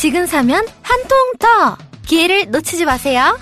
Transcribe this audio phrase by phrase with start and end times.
[0.00, 1.76] 지금 사면 한 통 더!
[2.06, 3.38] 기회를 놓치지 마세요.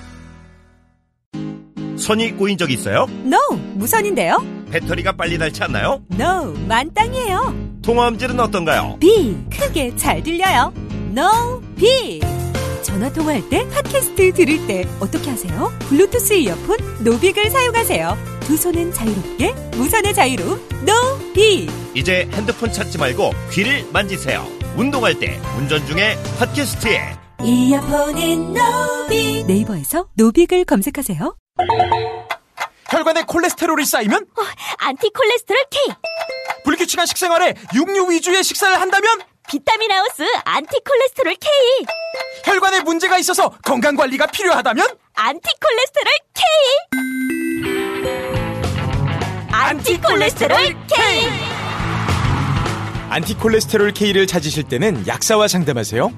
[1.96, 3.06] 선이 꼬인 적 있어요?
[3.24, 3.38] No,
[3.74, 4.44] 무선인데요?
[4.72, 6.02] 배터리가 빨리 닳지 않나요?
[6.18, 7.78] No, 만땅이에요.
[7.82, 8.96] 통화음질은 어떤가요?
[8.98, 10.72] Big, 크게 잘 들려요.
[11.16, 12.20] 노빅.
[12.82, 15.72] 전화 통화할 때 팟캐스트 들을 때 어떻게 하세요?
[15.88, 18.16] 블루투스 이어폰 노빅을 사용하세요.
[18.40, 20.44] 두 손은 자유롭게 무선의 자유로
[20.82, 21.68] No, B.
[21.94, 24.57] 이제 핸드폰 찾지 말고 귀를 만지세요.
[24.78, 27.00] 운동할 때, 운전 중에 팟캐스트에.
[27.42, 29.46] 이어폰인 노빅.
[29.46, 31.36] 네이버에서 노빅을 검색하세요.
[32.88, 34.26] 혈관에 콜레스테롤이 쌓이면?
[34.78, 35.94] 안티콜레스테롤 K.
[36.62, 39.10] 불규칙한 식생활에 육류 위주의 식사를 한다면?
[39.48, 41.50] 비타민 하우스 안티콜레스테롤 K.
[42.44, 44.86] 혈관에 문제가 있어서 건강 관리가 필요하다면?
[45.16, 46.44] 안티콜레스테롤 K.
[49.50, 50.56] 안티콜레스테롤
[50.86, 51.47] K
[53.10, 56.12] 안티콜레스테롤 K를 찾으실 때는 약사와 상담하세요.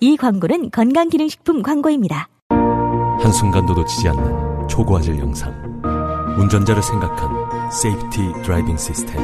[0.00, 2.28] 이 광고는 건강기능식품 광고입니다.
[3.20, 5.52] 한순간도 놓치지 않는 초고화질 영상.
[6.38, 9.16] 운전자를 생각한 safety driving system.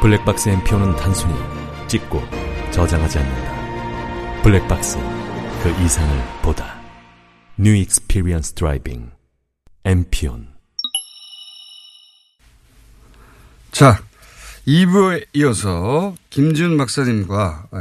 [0.00, 1.34] 블랙박스 엠피온은 단순히
[1.88, 2.20] 찍고
[2.72, 4.42] 저장하지 않는다.
[4.42, 4.98] 블랙박스,
[5.62, 6.80] 그 이상을 보다.
[7.56, 9.10] New experience driving.
[9.84, 10.48] 엠피온.
[13.70, 14.02] 자,
[14.66, 17.78] 2부에 이어서 김지윤 박사님과 예,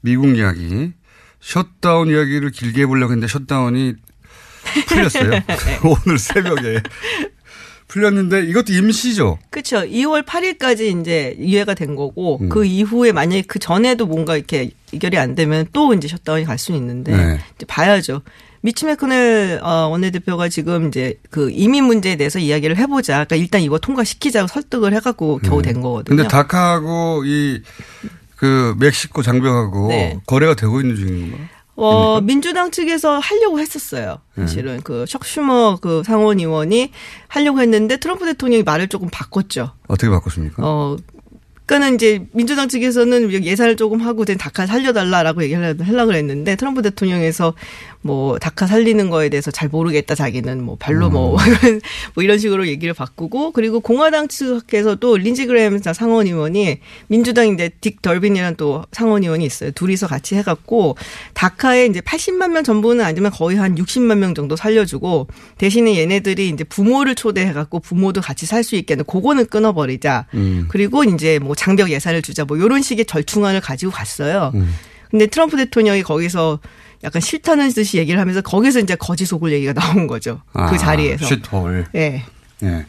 [0.00, 0.92] 미국 이야기,
[1.40, 3.94] 셧다운 이야기를 길게 해보려고 했는데 셧다운이
[4.86, 5.30] 풀렸어요.
[5.84, 6.82] 오늘 새벽에.
[7.88, 9.38] 풀렸는데 이것도 임시죠?
[9.48, 9.78] 그렇죠.
[9.78, 12.50] 2월 8일까지 이제 유예가 된 거고 음.
[12.50, 16.78] 그 이후에 만약에 그 전에도 뭔가 이렇게 해결이 안 되면 또 이제 셧다운이 갈 수는
[16.78, 17.40] 있는데 네.
[17.56, 18.20] 이제 봐야죠.
[18.60, 23.24] 미치 메커넬 어, 원내대표가 지금 이제 그 이민 문제에 대해서 이야기를 해보자.
[23.24, 26.16] 그러니까 일단 이거 통과시키자고 설득을 해갖고 겨우 된 거거든요.
[26.16, 27.62] 근데 다카하고 이
[28.38, 30.18] 그 멕시코 장벽하고 네.
[30.26, 31.48] 거래가 되고 있는 중인 건가?
[31.74, 34.18] 어, 민주당 측에서 하려고 했었어요.
[34.36, 36.90] 사실은 그 척슈머 그 상원 의원이
[37.28, 39.72] 하려고 했는데 트럼프 대통령이 말을 조금 바꿨죠.
[39.86, 40.62] 어떻게 바꿨습니까?
[40.64, 40.96] 어,
[41.68, 47.52] 그러니까는 이제 민주당 측에서는 예산을 조금 하고 된 다카 살려달라라고 얘기를 하려고 했는데 트럼프 대통령에서
[48.00, 51.36] 뭐 다카 살리는 거에 대해서 잘 모르겠다 자기는 뭐 별로 뭐,
[52.14, 58.00] 뭐 이런 식으로 얘기를 바꾸고 그리고 공화당 측에서도 린지 그램 상원 의원이 민주당 이제 딕
[58.00, 59.70] 덜빈이라는 또 상원 의원이 있어요.
[59.72, 60.96] 둘이서 같이 해갖고
[61.34, 66.64] 다카에 이제 80만 명 전부는 아니지만 거의 한 60만 명 정도 살려주고 대신에 얘네들이 이제
[66.64, 70.26] 부모를 초대해갖고 부모도 같이 살 수 있게 하는 그거는 끊어버리자.
[70.68, 74.52] 그리고 이제 뭐 장벽 예산을 주자 뭐 이런 식의 절충안을 가지고 갔어요.
[75.10, 76.60] 근데 트럼프 대통령이 거기서
[77.04, 80.42] 약간 싫다는 듯이 얘기를 하면서 거기서 이제 거짓 속을 얘기가 나온 거죠.
[80.70, 81.26] 그 자리에서.
[81.26, 81.86] 쉿홀.
[81.94, 82.24] 예.
[82.64, 82.86] 예.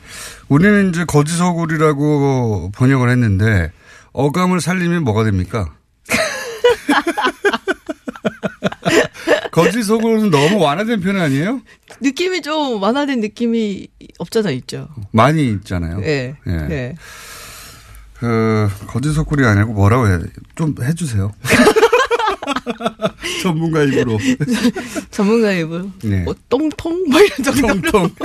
[0.47, 3.71] 우리는 이제 거지서굴이라고 번역을 했는데
[4.13, 5.73] 어감을 살리면 뭐가 됩니까?
[9.51, 11.61] 거지서굴은 너무 완화된 표현 아니에요?
[12.01, 13.87] 느낌이 좀 완화된 느낌이
[14.17, 14.87] 없잖아 있죠.
[15.11, 16.01] 많이 있잖아요.
[16.03, 16.35] 예.
[16.47, 16.67] 예.
[16.69, 16.95] 예.
[18.19, 20.25] 그 거지서굴이 아니고 뭐라고 해야 돼?
[20.55, 21.31] 좀 해주세요.
[23.41, 24.17] 전문가 입으로.
[25.11, 25.89] 전문가 입으로.
[26.03, 26.23] 네.
[26.23, 27.67] 뭐 똥통 뭐 이런 정도.
[27.67, 28.09] 통통.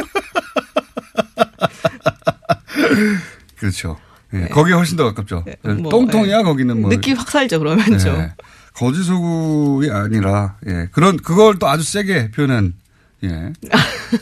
[3.57, 3.97] 그렇죠.
[4.35, 5.45] 예, 거기 훨씬 더 가깝죠.
[5.63, 6.43] 뭐, 똥통이야 예.
[6.43, 6.91] 거기는 뭐.
[6.91, 8.19] 느낌 확 살죠 그러면 좀.
[8.19, 8.33] 네.
[8.75, 12.75] 거지소굴이 아니라 예 그런 그걸 또 아주 세게 표현한
[13.23, 13.53] 예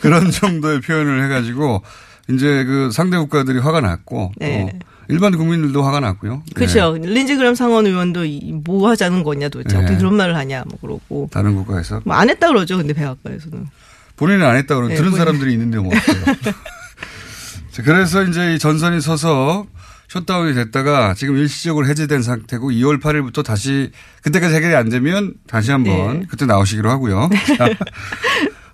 [0.01, 1.81] 그런 정도의 표현을 해가지고
[2.29, 4.69] 이제 그 상대 국가들이 화가 났고 네.
[4.71, 4.77] 또
[5.09, 6.43] 일반 국민들도 화가 났고요.
[6.55, 6.97] 그렇죠.
[7.01, 9.83] 린지 그램 상원 의원도 이- 뭐 하자는 거냐 도대체 네.
[9.83, 12.77] 어떻게 그런 말을 하냐 뭐 그러고 예, 다른 국가에서 뭐 안 했다 그러죠.
[12.77, 13.67] 근데 백악관에서는.
[14.15, 15.25] 본인은 안 했다 그러면 네, 들은 본인.
[15.25, 15.91] 사람들이 있는데 뭐.
[17.71, 19.65] 자, 그래서 이제 이 전선이 서서
[20.09, 23.91] 셧다운이 됐다가 지금 일시적으로 해제된 상태고 2월 8일부터 다시
[24.21, 26.25] 그때까지 해결이 안 되면 다시 한번 네.
[26.29, 27.29] 그때 나오시기로 하고요.
[27.57, 27.69] 자,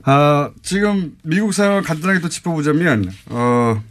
[0.04, 3.82] 아, 지금 미국 상황을 간단하게 또 짚어보자면 어,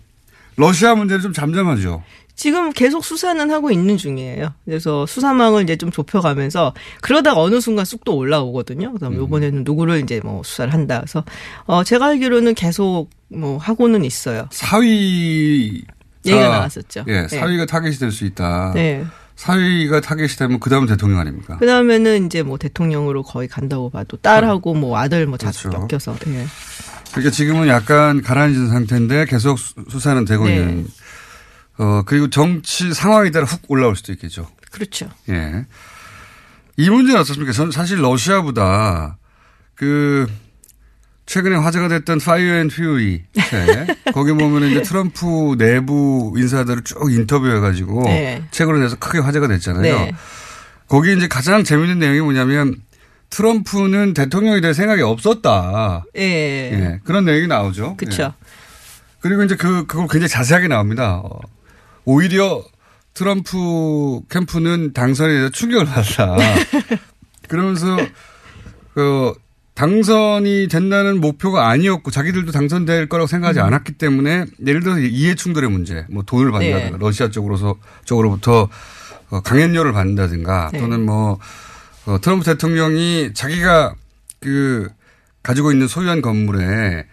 [0.56, 2.02] 러시아 문제는 좀 잠잠하죠.
[2.38, 4.54] 지금 계속 수사는 하고 있는 중이에요.
[4.64, 8.92] 그래서 수사망을 이제 좀 좁혀가면서 그러다가 어느 순간 쑥또 올라오거든요.
[8.92, 11.00] 그다음 에 이번에는 누구를 이제 뭐 수사를 한다.
[11.00, 11.24] 그래서
[11.66, 14.46] 어 제가 알기로는 계속 뭐 하고는 있어요.
[14.52, 15.82] 사위
[16.24, 17.04] 얘기가 나왔었죠.
[17.08, 17.28] 예, 네.
[17.28, 18.70] 사위가 타겟이 될 수 있다.
[18.72, 19.04] 네.
[19.34, 21.56] 사위가 타겟이 되면 그 다음은 대통령 아닙니까?
[21.58, 25.88] 그 다음에는 이제 뭐 대통령으로 거의 간다고 봐도 딸하고 뭐 아들 뭐 자식 그렇죠.
[25.90, 26.16] 엮여서.
[26.28, 26.46] 예.
[27.10, 30.54] 그러니까 지금은 약간 가라앉은 상태인데 계속 수- 수사는 되고 네.
[30.56, 30.86] 있는.
[31.78, 34.48] 어, 그리고 정치 상황에 따라 훅 올라올 수도 있겠죠.
[34.70, 35.08] 그렇죠.
[35.28, 35.64] 예.
[36.76, 37.52] 이 문제는 어떻습니까?
[37.52, 39.18] 저는 사실 러시아보다
[39.74, 40.26] 그
[41.26, 48.04] 최근에 화제가 됐던 Fire and Fury 책 거기 보면 이제 트럼프 내부 인사들을 쭉 인터뷰해가지고
[48.04, 48.44] 네.
[48.50, 49.82] 책으로 내서 크게 화제가 됐잖아요.
[49.82, 50.12] 네.
[50.88, 52.76] 거기 이제 가장 재밌는 내용이 뭐냐면
[53.30, 56.04] 트럼프는 대통령이 될 생각이 없었다.
[56.16, 56.22] 예.
[56.22, 57.00] 예.
[57.04, 57.96] 그런 내용이 나오죠.
[57.96, 58.22] 그렇죠.
[58.22, 58.46] 예.
[59.20, 61.22] 그리고 이제 그, 그걸 굉장히 자세하게 나옵니다.
[62.08, 62.64] 어, 오히려
[63.14, 66.36] 트럼프 캠프는 당선에 대해서 충격을 받았다.
[67.48, 67.96] 그러면서,
[68.94, 69.34] 그,
[69.74, 76.04] 당선이 된다는 목표가 아니었고 자기들도 당선될 거라고 생각하지 않았기 때문에 예를 들어서 이해 충돌의 문제,
[76.10, 76.98] 뭐 돈을 받는다든가 네.
[76.98, 78.68] 러시아 쪽으로서, 쪽으로부터
[79.30, 80.80] 어, 강연료를 받는다든가 네.
[80.80, 81.38] 또는 뭐,
[82.06, 83.94] 어, 트럼프 대통령이 자기가
[84.40, 84.88] 그
[85.42, 87.06] 가지고 있는 소유한 건물에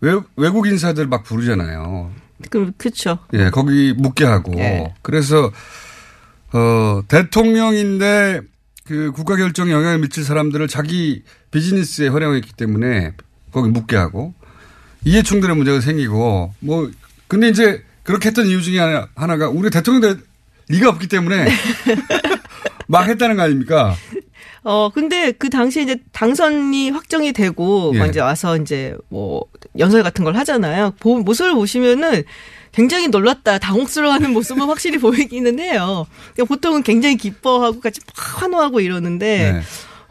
[0.00, 2.12] 외, 외국 인사들 막 부르잖아요.
[2.50, 3.18] 그, 그쵸.
[3.32, 4.52] 예, 거기 묵게 하고.
[4.58, 4.94] 예.
[5.02, 5.50] 그래서,
[6.52, 8.40] 어, 대통령인데
[8.84, 13.12] 그 국가 결정에 영향을 미칠 사람들을 자기 비즈니스에 활용했기 때문에
[13.52, 14.34] 거기 묵게 하고
[15.04, 16.90] 이해 충돌의 문제가 생기고 뭐
[17.28, 20.18] 근데 이제 그렇게 했던 이유 중에 하나, 하나가 우리 대통령 될
[20.68, 21.48] 리가 없기 때문에
[22.88, 23.94] 막 했다는 거 아닙니까?
[24.64, 27.98] 어, 근데 그 당시에 이제 당선이 확정이 되고, 예.
[27.98, 29.44] 막 이제 와서 이제 뭐
[29.78, 30.94] 연설 같은 걸 하잖아요.
[31.00, 32.22] 보, 모습을 보시면은
[32.70, 36.06] 굉장히 놀랐다, 당혹스러워하는 모습은 확실히 보이기는 해요.
[36.34, 39.60] 그러니까 보통은 굉장히 기뻐하고 같이 막 환호하고 이러는데, 네.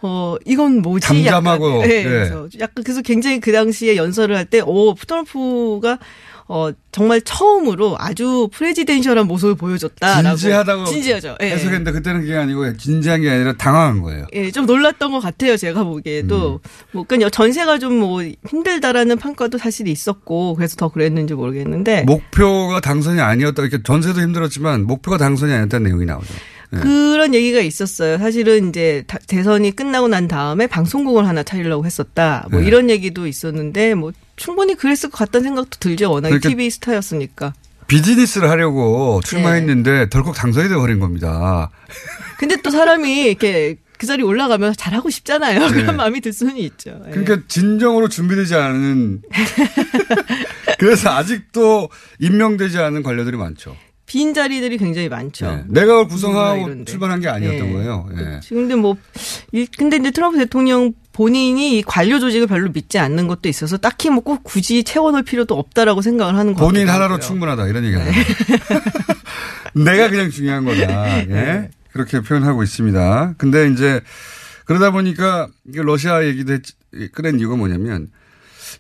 [0.03, 1.07] 어, 이건 뭐지?
[1.07, 2.03] 잠잠하고, 약간, 네, 예.
[2.03, 5.99] 그래서 약간 그래서 굉장히 그 당시에 연설을 할 때, 오, 트럼프가
[6.53, 10.35] 어, 정말 처음으로 아주 프레지덴셜한 모습을 보여줬다라고.
[10.35, 11.37] 진지하다고 진지하죠.
[11.41, 11.51] 예.
[11.51, 14.25] 해석했는데 그때는 그게 아니고 진지한 게 아니라 당황한 거예요.
[14.33, 15.55] 예, 좀 놀랐던 것 같아요.
[15.55, 16.59] 제가 보기에도.
[16.91, 22.03] 뭐, 그러니까 전세가 좀 뭐 힘들다라는 평가도 사실 있었고, 그래서 더 그랬는지 모르겠는데.
[22.03, 23.61] 목표가 당선이 아니었다.
[23.61, 26.33] 이렇게 전세도 힘들었지만 목표가 당선이 아니었다는 내용이 나오죠.
[26.73, 26.77] 예.
[26.79, 28.17] 그런 얘기가 있었어요.
[28.17, 32.45] 사실은 이제 다- 대선이 끝나고 난 다음에 방송국을 하나 차리려고 했었다.
[32.51, 32.67] 뭐 네.
[32.67, 34.11] 이런 얘기도 있었는데, 뭐
[34.41, 36.11] 충분히 그랬을 것 같다는 생각도 들죠.
[36.11, 37.53] 워낙 그러니까 TV 스타였으니까.
[37.87, 39.29] 비즈니스를 하려고 네.
[39.29, 41.69] 출마했는데 덜컥 당선이 돼버린 겁니다.
[42.39, 45.59] 근데 또 사람이 이렇게 그 자리 올라가면 잘하고 싶잖아요.
[45.67, 45.73] 네.
[45.73, 46.99] 그런 마음이 들 수는 있죠.
[47.05, 47.11] 예.
[47.11, 49.21] 그러니까 진정으로 준비되지 않은
[50.79, 53.77] 그래서 아직도 임명되지 않은 관료들이 많죠.
[54.11, 55.45] 빈 자리들이 굉장히 많죠.
[55.49, 55.63] 네.
[55.69, 56.83] 내각을 누구나 구성하고.
[56.83, 57.73] 출발한 게 아니었던 네.
[57.73, 58.09] 거예요.
[58.17, 58.39] 예.
[58.41, 58.97] 지금 근데 뭐,
[59.53, 64.09] 일- 근데 이제 트럼프 대통령 본인이 이 관료 조직을 별로 믿지 않는 것도 있어서 딱히
[64.09, 67.19] 뭐 꼭 굳이 채워넣을 필요도 없다라고 생각을 하는 거 본인 하나로.
[67.19, 68.11] 충분하다 이런 얘기 하요
[69.75, 71.19] 내가 그냥 중요한 거다.
[71.21, 71.25] 예.
[71.25, 71.69] 네.
[71.93, 73.35] 그렇게 표현하고 있습니다.
[73.37, 74.01] 근데 이제
[74.65, 76.61] 그러다 보니까 러시아 얘기도 했,
[77.13, 78.07] 꺼낸 이유가 뭐냐면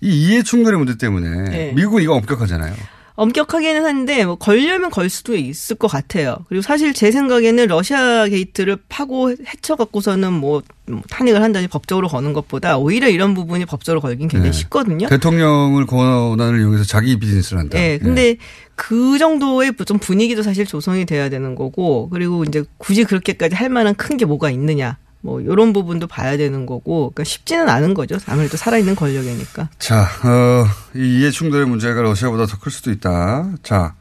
[0.01, 1.71] 이 이해 충돌의 문제 때문에 네.
[1.73, 2.73] 미국은 이거 엄격하잖아요.
[3.21, 6.37] 엄격하게는 한데 뭐 걸려면 걸 수도 있을 것 같아요.
[6.49, 12.33] 그리고 사실 제 생각에는 러시아 게이트를 파고 헤쳐 갖고서는 뭐, 뭐 탄핵을 한다니 법적으로 거는
[12.33, 14.57] 것보다 오히려 이런 부분이 법적으로 걸긴 굉장히 네.
[14.57, 15.07] 쉽거든요.
[15.07, 17.79] 대통령을 권한을 이용해서 자기 비즈니스를 한다.
[17.79, 18.37] 예, 근데
[18.75, 23.93] 그 정도의 좀 분위기도 사실 조성이 돼야 되는 거고, 그리고 이제 굳이 그렇게까지 할 만한
[23.93, 24.97] 큰 게 뭐가 있느냐.
[25.21, 28.17] 뭐, 요런 부분도 봐야 되는 거고, 그러니까 쉽지는 않은 거죠.
[28.27, 29.69] 아무래도 살아있는 권력이니까.
[29.79, 30.65] 자, 어,
[30.95, 33.51] 이 이해 충돌의 문제가 러시아보다 더 클 수도 있다.
[33.63, 33.93] 자,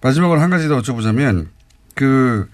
[0.00, 1.46] 마지막으로 한 가지 더 여쭤보자면,
[1.94, 2.48] 그,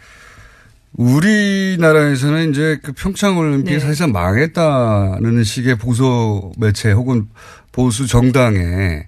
[0.94, 3.80] 우리나라에서는 이제 그 평창 올림픽이 네.
[3.80, 7.28] 사실상 망했다는 식의 보수 매체 혹은
[7.72, 9.06] 보수 정당의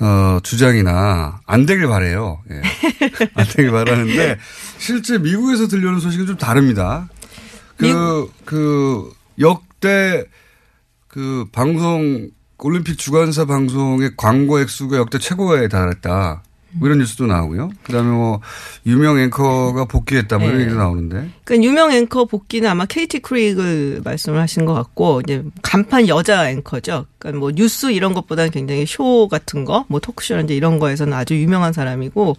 [0.00, 2.40] 어, 주장이나 안 되길 바래요.
[2.50, 2.62] 예.
[3.34, 4.38] 안 되길 바라는데
[4.78, 7.08] 실제 미국에서 들려오는 소식은 좀 다릅니다.
[7.78, 10.24] 그, 그 역대
[11.06, 16.42] 그 방송 올림픽 주관사 방송의 광고 액수가 역대 최고에 달했다.
[16.72, 17.70] 뭐 이런 뉴스도 나오고요.
[17.82, 18.40] 그다음에 뭐
[18.84, 20.64] 유명 앵커가 복귀했다 뭐 이런 네.
[20.64, 21.30] 얘기도 나오는데.
[21.44, 27.06] 그러니까 유명 앵커 복귀는 아마 케이티 크레이글 말씀을 하신 것 같고, 이제 간판 여자 앵커죠.
[27.18, 31.72] 그러니까 뭐 뉴스 이런 것보다는 굉장히 쇼 같은 거, 뭐 토크쇼라든지 이런 거에서는 아주 유명한
[31.72, 32.36] 사람이고,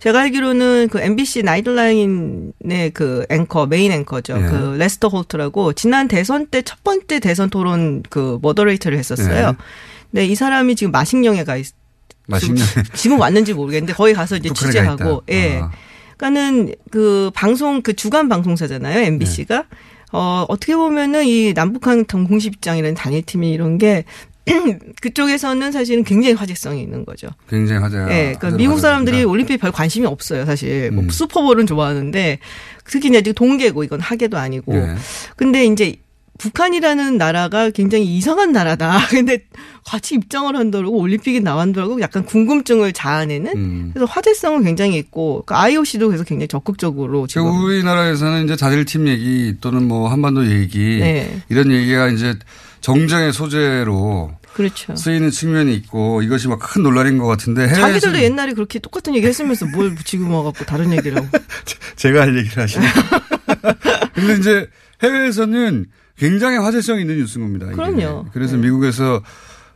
[0.00, 4.38] 제가 알기로는 그 MBC 나이트라인의 그 앵커, 메인 앵커죠.
[4.38, 4.42] 예.
[4.42, 9.48] 그 레스터 홀트라고 지난 대선 때 첫 번째 대선 토론 그 moderator를 했었어요.
[9.48, 9.56] 예.
[10.10, 11.66] 근데 이 사람이 지금 마식령에 가 있,
[12.28, 12.60] 맛있네.
[12.94, 15.22] 지금 왔는지 모르겠는데 거기 가서 이제 취재하고.
[15.30, 15.58] 예.
[15.60, 15.70] 아.
[16.16, 19.66] 그러니까는 그 방송 그 주간 방송사잖아요 NBC가
[20.12, 24.04] 어 어떻게 보면은 이 남북한 공식 입장이라는 단일팀이 이런 게
[25.02, 27.28] 그쪽에서는 사실은 굉장히 화제성이 있는 거죠.
[27.48, 28.10] 굉장히 화제가.
[28.10, 30.90] 예, 그러니까 미국 사람들이 올림픽에 별 관심이 없어요, 사실.
[30.90, 31.10] 뭐 음.
[31.10, 32.38] 슈퍼볼은 좋아하는데
[32.84, 34.72] 특히 이제 동계고 이건 하계도 아니고.
[34.72, 34.94] 네.
[35.36, 35.96] 근데 이제
[36.38, 38.98] 북한이라는 나라가 굉장히 이상한 나라다.
[39.10, 39.40] 근데
[39.84, 43.90] 같이 입장을 한다고 올림픽에 나간다고 약간 궁금증을 자아내는 음.
[43.92, 49.56] 그래서 화제성은 굉장히 있고 그 IOC도 그래서 굉장히 적극적으로 지금 지금 우리나라에서는 이제 자질팀 얘기
[49.60, 51.42] 또는 뭐 한반도 얘기 네.
[51.48, 52.34] 이런 얘기가 이제
[52.80, 54.94] 정쟁의 소재로 그렇죠.
[54.96, 59.66] 쓰이는 측면이 있고 이것이 막 큰 논란인 것 같은데 자기들도 옛날에 그렇게 똑같은 얘기 했으면서
[59.66, 61.28] 뭘 지금 와갖고 다른 얘기를 하고.
[61.96, 62.86] 제가 할 얘기를 하시네.
[64.14, 64.68] 근데 이제
[65.02, 65.86] 해외에서는
[66.18, 67.66] 굉장히 화제성 있는 뉴스인 겁니다.
[67.66, 67.76] 이게.
[67.76, 68.26] 그럼요.
[68.32, 68.62] 그래서 네.
[68.62, 69.22] 미국에서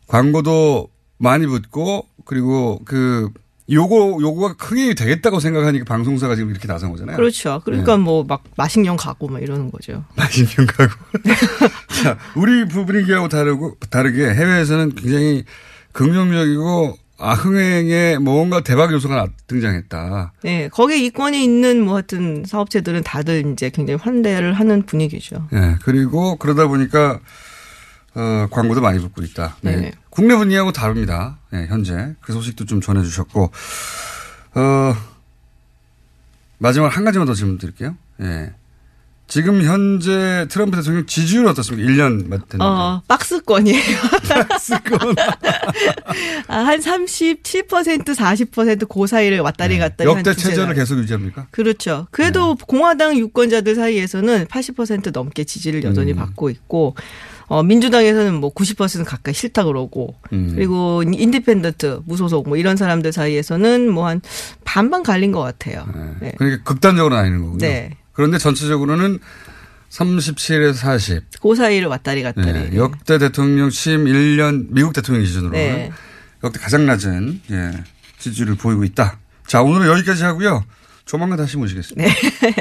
[0.09, 3.31] 광고도 많이 붙고 그리고 그
[3.71, 7.17] 요거 요거가 흥행이 되겠다고 생각하니까 방송사가 지금 이렇게 나선 거잖아요.
[7.17, 7.63] 그렇죠.
[7.65, 10.05] 그러니까 뭐막 마식령 가고 막 이러는 거죠.
[10.17, 10.93] 맛있는 가고.
[12.03, 15.45] 자, 우리 분위기하고 다르고 다르게 해외에서는 굉장히
[15.93, 20.33] 긍정적이고 아 흥행에 뭔가 대박 요소가 나- 등장했다.
[20.43, 25.49] 네, 거기에 이권이 있는 뭐 하여튼 사업체들은 다들 이제 굉장히 환대를 하는 분위기죠.
[25.53, 25.77] 예.
[25.85, 27.21] 그리고 그러다 보니까
[28.15, 29.57] 어, 광고도 많이 붙고 있다.
[29.63, 29.77] 네.
[29.77, 29.93] 네.
[30.11, 31.39] 국내 분위기하고 다릅니다.
[31.55, 33.51] 예, 현재 그 소식도 좀 전해주셨고
[34.55, 34.95] 어,
[36.59, 37.97] 마지막 한 가지만 더 질문 드릴게요.
[38.21, 38.53] 예.
[39.33, 41.91] 지금 현재 트럼프 대통령 지지율 어떻습니까?
[41.91, 42.59] 1년 됐는데.
[42.61, 43.81] 어, 박스권이에요.
[44.29, 45.15] 박스권.
[46.49, 50.31] 아, 한 37%, 40%, 그 사이를 왔다리 갔다리 한 네.
[50.31, 50.75] 역대 달.
[50.75, 51.47] 계속 유지합니까?
[51.51, 52.09] 그렇죠.
[52.11, 52.65] 그래도 네.
[52.69, 56.19] 공화당 유권자들 사이에서는 80% 넘게 지지를 여전히 음.
[56.19, 56.95] 받고 있고,
[57.47, 60.53] 어, 민주당에서는 뭐 90% 가까이 싫다 그러고, 음.
[60.55, 64.21] 그리고 independent, 무소속 뭐 이런 사람들 사이에서는 뭐 한
[64.67, 65.87] 반반 갈린 것 같아요.
[66.21, 66.33] 네.
[66.37, 67.59] 그러니까 극단적으로 나뉘는 거군요.
[67.59, 67.97] 네.
[68.13, 69.19] 그런데 전체적으로는
[69.91, 71.25] 37에 40.
[71.41, 72.71] 그 사이를 왔다리 갔다리.
[72.71, 72.77] 네.
[72.77, 75.93] 역대 대통령 취임 1년 미국 대통령 기준으로는 네.
[76.43, 77.73] 역대 가장 낮은 예,
[78.19, 79.19] 지지율을 보이고 있다.
[79.47, 80.65] 자 오늘은 여기까지 하고요.
[81.05, 82.11] 조만간 다시 모시겠습니다.
[82.11, 82.55] 네.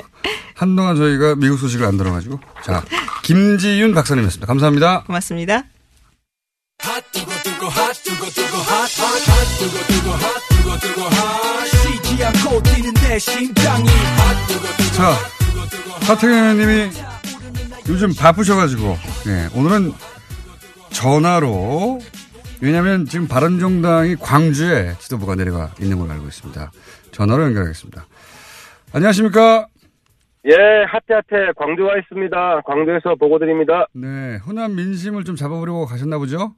[0.56, 2.84] 한동안 저희가 미국 소식을 안 들어가지고 자
[3.24, 4.48] 김지윤 박사님이었습니다.
[4.48, 5.04] 감사합니다.
[5.04, 5.64] 고맙습니다.
[14.96, 15.41] 자
[16.08, 16.90] 하태경 님이
[17.90, 18.96] 요즘 바쁘셔가지고
[19.28, 19.92] 예, 오늘은
[20.92, 22.00] 전화로
[22.62, 26.72] 왜냐하면 지금 바른정당이 광주에 지도부가 내려가 있는 걸로 알고 있습니다.
[27.12, 28.06] 전화로 연결하겠습니다.
[28.94, 29.68] 안녕하십니까?
[30.46, 30.54] 예,
[30.88, 32.62] 하태하태 광주 와 있습니다.
[32.66, 33.88] 광주에서 보고 드립니다.
[33.94, 36.56] 네, 호남 민심을 좀 잡아보려고 가셨나 보죠?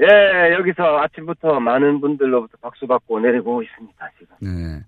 [0.00, 4.34] 예, 여기서 아침부터 많은 분들로부터 박수 받고 내리고 있습니다, 지금.
[4.40, 4.80] 네.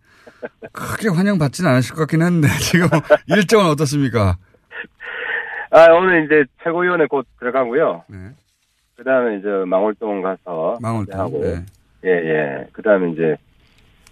[0.73, 2.89] 크게 환영받지는 않으실 것 같긴 한데 지금
[3.29, 4.37] 일정은 어떻습니까?
[5.71, 8.05] 아, 오늘 이제 최고위원회 곧 들어가고요.
[8.09, 8.17] 네.
[8.97, 11.65] 그 다음에 이제 망월동 가서 망월동, 하고, 네.
[12.05, 12.67] 예, 예.
[12.73, 13.37] 그 다음에 이제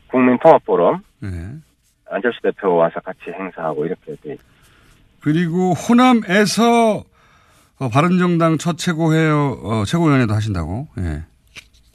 [0.09, 1.29] 국민 통합 포럼 네.
[2.11, 4.41] 안철수 대표 와서 같이 행사하고 이렇게 돼 있-
[5.23, 7.05] 그리고 호남에서
[7.79, 10.89] 어, 바른정당 첫 최고회 어, 최고위원회도 하신다고.
[10.99, 11.23] 예.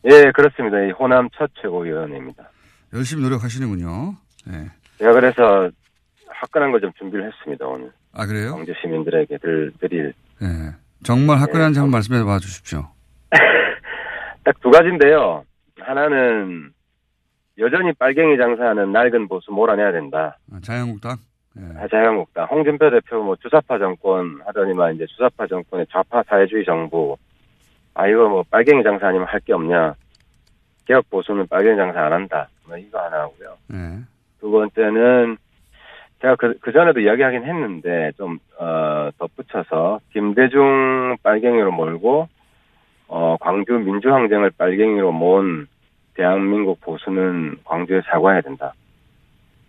[0.06, 0.80] 예, 그렇습니다.
[0.84, 2.44] 이 호남 첫 최고위원회입니다.
[2.94, 4.15] 열심히 노력하시는군요.
[4.51, 4.65] 예.
[4.97, 5.69] 제가 그래서
[6.27, 7.91] 화끈한 걸 좀 준비를 했습니다, 오늘.
[8.13, 8.53] 아 그래요?
[8.55, 10.47] 광주 시민들에게 들, 드릴 예.
[11.03, 11.81] 정말 화끈한지 네.
[11.81, 12.87] 한번 말씀해 봐 주십시오.
[14.43, 15.43] 딱 두 가지인데요.
[15.79, 16.71] 하나는
[17.57, 20.37] 여전히 빨갱이 장사하는 낡은 보수 몰아내야 된다.
[20.51, 21.17] 아, 자유한국당.
[21.57, 21.87] 예.
[21.89, 27.17] 자유한국당 홍준표 대표 뭐 주사파 정권 하더니만 이제 주사파 정권의 좌파 사회주의 정부.
[27.93, 29.95] 아 이거 뭐 빨갱이 장사 아니면 할 게 없냐.
[30.85, 32.47] 개혁 보수는 빨갱이 장사 안 한다.
[32.67, 33.57] 뭐 이거 하나 하고요.
[33.73, 33.99] 예.
[34.45, 35.37] 두 번째는
[36.21, 42.29] 제가 그, 그 전에도 이야기하긴 했는데 좀, 어, 덧붙여서 김대중 빨갱이로 몰고,
[43.07, 45.65] 어, 광주 민주항쟁을 빨갱이로 모은
[46.13, 48.75] 대한민국 보수는 광주에 사과해야 된다.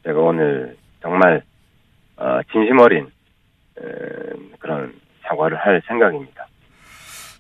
[0.05, 1.43] 제가 오늘 정말,
[2.19, 3.07] 어, 진심 어린,
[3.79, 3.83] 에,
[4.59, 4.93] 그런
[5.23, 6.47] 사과를 할 생각입니다.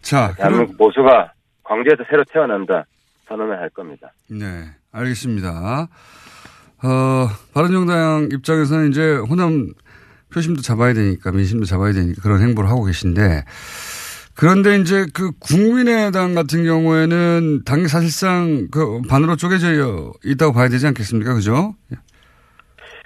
[0.00, 1.32] 자, 그럼 대한민국 보수가
[1.64, 2.86] 광주에서 새로 태어난다.
[3.28, 4.10] 선언을 할 겁니다.
[4.30, 4.46] 네,
[4.92, 5.88] 알겠습니다.
[6.82, 9.72] 어, 바른정당 입장에서는 이제 호남
[10.32, 13.44] 표심도 잡아야 되니까 민심도 잡아야 되니까 그런 행보를 하고 계신데
[14.34, 21.32] 그런데 이제 그 국민의당 같은 경우에는 당이 사실상 그 반으로 쪼개져 있다고 봐야 되지 않겠습니까?
[21.32, 21.74] 그죠?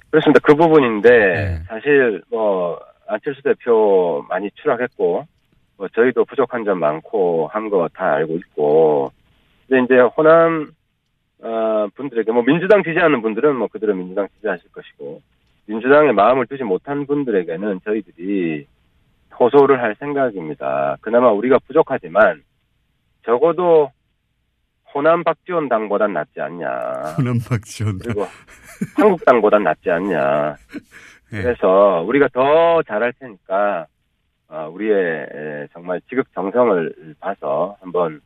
[0.09, 0.41] 그렇습니다.
[0.43, 1.63] 그 부분인데 네.
[1.69, 5.25] 사실 뭐 안철수 대표 많이 추락했고
[5.77, 9.13] 뭐 저희도 부족한 점 많고 한 거 다 알고 있고
[9.69, 10.71] 근데 이제 호남
[11.41, 15.21] 어, 분들에게 뭐 민주당 지지하는 분들은 뭐 그대로 민주당 지지하실 것이고
[15.65, 18.67] 민주당에 마음을 두지 못한 분들에게는 저희들이
[19.39, 20.97] 호소를 할 생각입니다.
[21.01, 22.43] 그나마 우리가 부족하지만
[23.25, 23.91] 적어도
[24.93, 26.67] 호남 박지원 당보단 낫지 않냐.
[27.17, 28.27] 호남 박지원 그리고
[28.97, 30.55] 한국당보단 낫지 않냐.
[31.33, 31.41] 예.
[31.41, 33.87] 그래서 우리가 더 잘할 테니까
[34.49, 38.19] 어, 우리의 에, 정말 지극 정성을 봐서 한번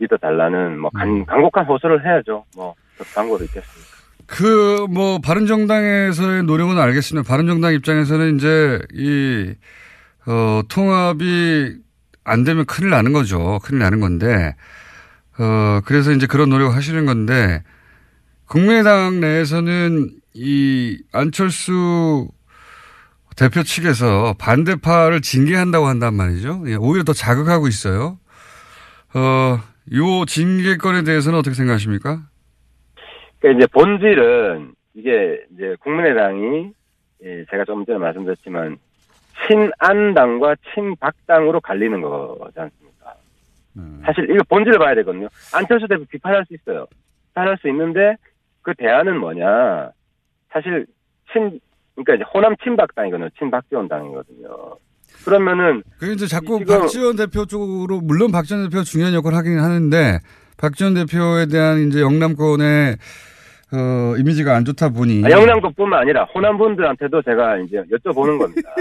[0.00, 2.44] 믿어달라는 뭐 간, 간곡한 호소를 해야죠.
[2.56, 2.74] 뭐
[3.14, 3.98] 광고도 있겠습니까?
[4.26, 7.26] 그, 뭐, 바른정당에서의 노력은 알겠습니다.
[7.26, 9.54] 바른정당 입장에서는 이제, 이,
[10.26, 11.76] 어, 통합이
[12.24, 13.58] 안 되면 큰일 나는 거죠.
[13.62, 14.54] 큰일 나는 건데,
[15.38, 17.62] 어, 그래서 이제 그런 노력을 하시는 건데,
[18.44, 22.28] 국민의당 내에서는 이 안철수
[23.34, 26.64] 대표 측에서 반대파를 징계한다고 한단 말이죠.
[26.66, 28.18] 예, 오히려 더 자극하고 있어요.
[29.14, 29.60] 어,
[29.94, 32.22] 요 징계권에 대해서는 어떻게 생각하십니까?
[33.38, 36.72] 그러니까 이제 본질은 이게 이제 국민의당이
[37.24, 38.78] 예, 제가 좀 전에 말씀드렸지만
[39.46, 43.14] 친안당과 친박당으로 갈리는 거지 않습니까?
[44.04, 45.28] 사실 이거 본질을 봐야 되거든요.
[45.54, 46.86] 안철수 대표 비판할 수 있어요.
[47.28, 48.16] 비판할 수 있는데
[48.62, 49.90] 그 대안은 뭐냐?
[50.50, 50.86] 사실
[51.32, 51.60] 친
[51.94, 53.30] 그러니까 이제 호남 친박당이거든요.
[53.38, 54.76] 친박지원 당이거든요.
[55.24, 60.18] 그러면은 그 이제 자꾸 지금- 박지원 대표 쪽으로 물론 박지원 대표 중요한 역할을 하긴 하는데
[60.56, 62.96] 박지원 대표에 대한 이제 영남권의
[63.70, 68.74] 어, 이미지가 안 좋다 보니 아, 영남권뿐만 아니라 호남 분들한테도 제가 이제 여쭤보는 겁니다.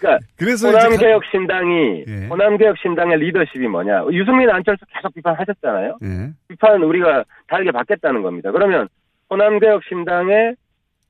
[0.00, 2.26] 그러니까 그래서 호남 개혁 신당이 예.
[2.28, 4.04] 호남 개혁 신당의 리더십이 뭐냐?
[4.12, 5.98] 유승민 안철수 계속 비판하셨잖아요.
[6.02, 6.30] 예.
[6.48, 8.50] 비판은 우리가 다르게 받겠다는 겁니다.
[8.50, 8.88] 그러면
[9.28, 10.54] 호남 개혁 신당의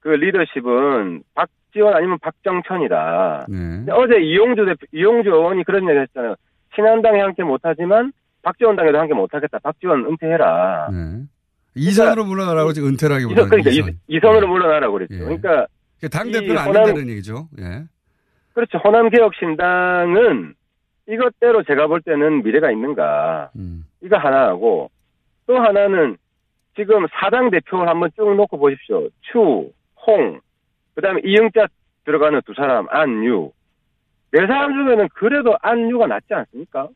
[0.00, 3.46] 그 리더십은 박 지원 아니면 박정천이다.
[3.48, 3.92] 네.
[3.92, 6.34] 어제 이용주 대표, 이용주 의원이 그런 얘기 했잖아요.
[6.74, 9.58] 친한당에 함께 못하지만 박지원 당에도 함께 못하겠다.
[9.58, 10.88] 박지원 은퇴해라.
[10.90, 11.22] 네.
[11.74, 13.98] 이선으로 물러나라고 지금 은퇴라기보다 이선, 그러니까 이선.
[14.08, 15.14] 이, 선으로 물러나라고 그랬죠.
[15.14, 15.18] 예.
[15.18, 15.66] 그러니까
[16.10, 17.48] 당이 대표는 안 된다는 얘기죠.
[17.60, 17.84] 예.
[18.54, 18.78] 그렇죠.
[18.78, 20.54] 호남 개혁 신당은
[21.08, 23.50] 이것대로 제가 볼 때는 미래가 있는가.
[23.56, 23.84] 음.
[24.02, 24.90] 이거 하나하고
[25.46, 26.16] 또 하나는
[26.76, 29.08] 지금 사당 대표를 한번 쭉 놓고 보십시오.
[29.20, 29.70] 추,
[30.06, 30.40] 홍,
[30.98, 31.68] 그다음에 이영자
[32.04, 33.52] 들어가는 두 사람 안유.
[34.32, 36.88] 네 사람 중에는 그래도 안유가 낫지 않습니까?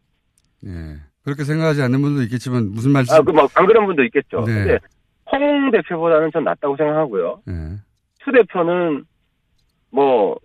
[0.67, 0.97] 예.
[1.25, 3.15] 그렇게 생각하지 않는 분도 있겠지만 무슨 말씀?
[3.15, 4.41] 아, 그뭐안 그런 분도 있겠죠.
[4.45, 4.55] 네.
[4.55, 4.79] 근데
[5.31, 7.43] 홍 대표보다는 전 낫다고 생각하고요.
[7.49, 7.53] 예.
[8.25, 9.05] 추 대표는
[9.93, 10.37] 뭐,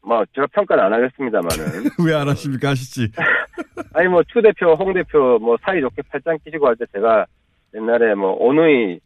[0.00, 2.68] 뭐 제가 평가는 안 하겠습니다만은 왜 안 하십니까?
[2.70, 3.10] 하시지.
[3.94, 7.26] 아니 뭐 추 대표, 홍 대표 뭐 사이 좋게 팔짱 끼시고 할 때 제가
[7.74, 9.00] 옛날에 뭐 오누이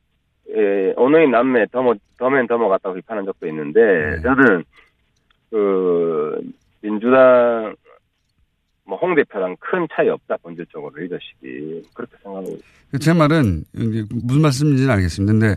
[0.55, 4.23] 에, 오누이 남매 더머 더맨 더머 같다고 비판한 적도 있는데 네.
[4.23, 4.65] 저는
[5.51, 6.41] 그
[6.81, 7.75] 민주당
[8.85, 12.99] 뭐홍 대표랑 큰 차이 없다 본질적으로 리더십이 그렇게 생각하고 있습니다.
[13.01, 15.33] 제 말은 무슨 말씀인지는 알겠습니다.
[15.33, 15.57] 근데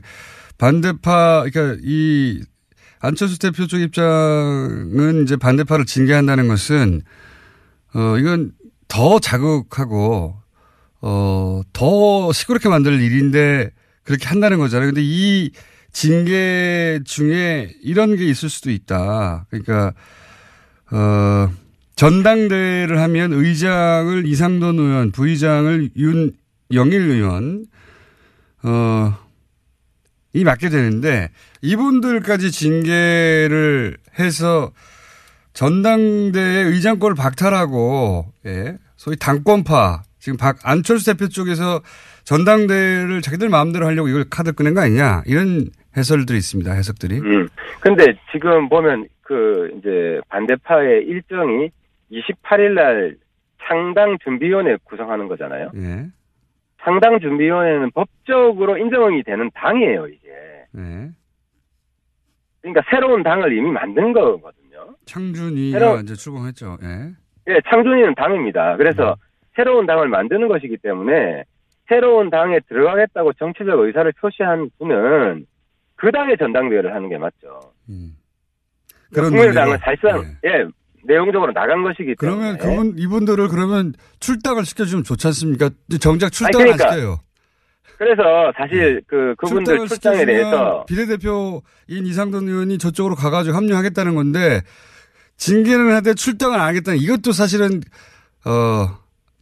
[0.58, 2.42] 반대파 그러니까 이
[3.00, 7.02] 안철수 대표 쪽 입장은 이제 반대파를 징계한다는 것은
[7.94, 8.52] 어 이건
[8.88, 10.36] 더 자극하고
[11.02, 13.72] 어더 시끄럽게 만들 일인데
[14.10, 14.88] 그렇게 한다는 거잖아요.
[14.90, 15.52] 근데 이
[15.92, 19.46] 징계 중에 이런 게 있을 수도 있다.
[19.52, 19.94] 그러니까
[20.90, 21.52] 어
[21.96, 27.68] 전당대회를 하면 의장을 이상돈 의원, 부의장을 윤영일 의원,
[28.64, 29.16] 어,
[30.34, 31.30] 이 맡게 되는데
[31.62, 34.72] 이분들까지 징계를 해서
[35.54, 41.82] 전당대회 의장권을 박탈하고, 예, 소위 당권파, 지금 박, 안철수 대표 쪽에서
[42.30, 45.24] 전당대회를 자기들 마음대로 하려고 이걸 카드 꺼낸 거 아니냐.
[45.26, 45.66] 이런
[45.98, 46.72] 해설들이 있습니다.
[46.72, 47.18] 해석들이.
[47.22, 47.48] 음.
[47.82, 51.72] 근데 지금 보면 그 이제 반대파의 일정이
[52.12, 53.16] 28일 날
[53.68, 55.72] 창당 준비위원회 구성하는 거잖아요.
[55.76, 56.06] 예.
[56.84, 60.28] 창당 준비위원회는 법적으로 인정이 되는 당이에요, 이게.
[60.72, 61.10] 네.
[62.62, 64.96] 그러니까 새로운 당을 이미 만든 거거든요.
[65.06, 66.78] 창준이가 새로운- 이제 출범했죠.
[66.84, 67.54] 예.
[67.54, 68.78] 예, 창준이는 당입니다.
[68.78, 69.16] 그래서
[69.56, 71.44] 새로운 당을 만드는 것이기 때문에
[71.90, 75.46] 새로운 당에 들어가겠다고 정치적 의사를 표시한 분은
[75.96, 77.60] 그 당의 전당대회를 하는 게 맞죠.
[79.12, 79.78] 그런 국민의당은.
[79.80, 80.66] 사실상 예
[81.04, 85.70] 내용적으로 나간 것이기 그러면 때문에 그분 이분들을 그러면 출당을 시켜주면 좋지 않습니까?
[86.00, 87.20] 정작 출당을 아니, 그러니까 안 시켜요.
[87.98, 94.62] 그래서 사실 그 그분들 출당에 대해서 비례대표인 이상돈 의원이 저쪽으로 가가지고 합류하겠다는 건데
[95.36, 97.82] 징계는 하되 출당을 안 하겠다는 이것도 사실은
[98.46, 98.88] 어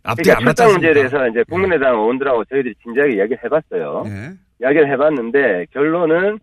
[0.07, 0.93] 앞뒤 그러니까 출당 문제에?
[0.93, 4.03] 대해서 이제 국민의당 의원들하고 저희들이 진지하게 이야기를 해봤어요.
[4.07, 4.31] 예.
[4.61, 6.39] 이야기를 해봤는데 결론은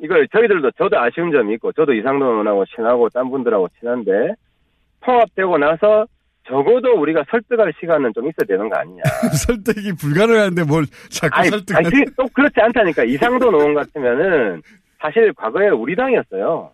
[0.00, 4.34] 이걸 저희들도 저도 아쉬운 점이 있고 저도 이상돈 의원하고 친하고 딴 분들하고 친한데
[5.04, 6.06] 통합되고 나서
[6.46, 9.02] 적어도 우리가 설득할 시간은 좀 있어야 되는 거 아니냐.
[9.46, 13.04] 설득이 불가능한데 뭘 자꾸 설득을 아니 또 그렇지 않다니까.
[13.04, 14.62] 이상돈 의원 같으면은
[15.00, 16.70] 사실 과거에 우리 당이었어요.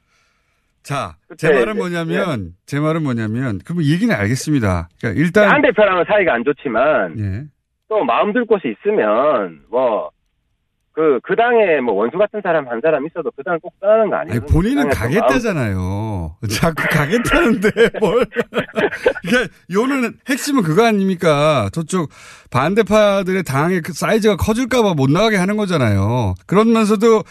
[0.85, 4.89] 자, 제 말은 뭐냐면 제 말은 뭐냐면 그럼 얘기는 알겠습니다.
[5.01, 7.45] 그러니까 일단 한 대표랑은 사이가 안 좋지만 예.
[7.89, 10.11] 또 마음 둘 곳이 있으면 뭐
[10.95, 14.41] 그, 그 당에 뭐 원수 같은 사람 한 사람 있어도 그당꼭 떠나는 거 아니에요?
[14.41, 16.37] 아니, 본인은 그 가겠다잖아요.
[16.49, 17.69] 자꾸 가겠다는데
[18.01, 18.25] 뭘.
[19.25, 21.69] 이게 요는 핵심은 그거 아닙니까?
[21.73, 22.11] 저쪽
[22.53, 26.35] 반대파들의 당의 그 사이즈가 커질까봐 못 나가게 하는 거잖아요.
[26.47, 27.25] 그러면서도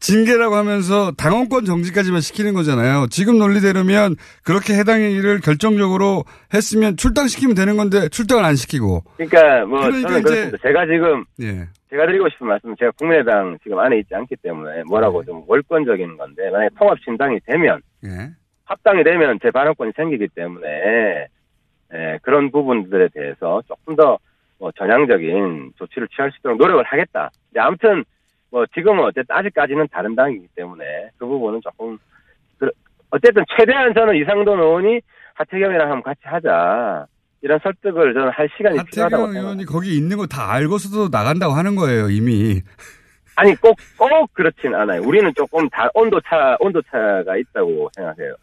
[0.00, 3.06] 징계라고 하면서 당원권 정지까지만 시키는 거잖아요.
[3.10, 9.04] 지금 논리대로면 그렇게 해당 일을 결정적으로 했으면 출당시키면 되는 건데 출당을 안 시키고.
[9.18, 10.58] 그러니까 뭐 그러니까 저는 이제- 그렇습니다.
[10.62, 11.68] 제가 지금 예.
[11.90, 16.50] 제가 드리고 싶은 말씀은 제가 국민의당 지금 안에 있지 않기 때문에 뭐라고 좀 월권적인 건데
[16.50, 18.30] 만약에 통합신당이 되면 예.
[18.64, 21.26] 합당이 되면 제 발언권이 생기기 때문에
[21.92, 24.18] 예, 그런 부분들에 대해서 조금 더
[24.60, 27.30] 뭐 전향적인 조치를 취할 수 있도록 노력을 하겠다.
[27.48, 28.04] 근데 아무튼
[28.50, 31.96] 뭐 지금은 어쨌든 아직까지는 다른 당이기 때문에 그 부분은 조금
[32.58, 32.70] 그-
[33.10, 35.00] 어쨌든 최대한 저는 이상돈 의원이
[35.32, 37.06] 하태경이랑 한번 같이 하자
[37.42, 39.40] 이런 설득을 저는 할 시간이 필요하다고 생각합니다.
[39.40, 42.60] 의원이 거기 있는 거 다 알고서도 나간다고 하는 거예요, 이미.
[43.36, 45.00] 아니 꼭 꼭 그렇진 않아요.
[45.02, 48.34] 우리는 조금 다 온도 차 온도 차가 있다고 생각해요.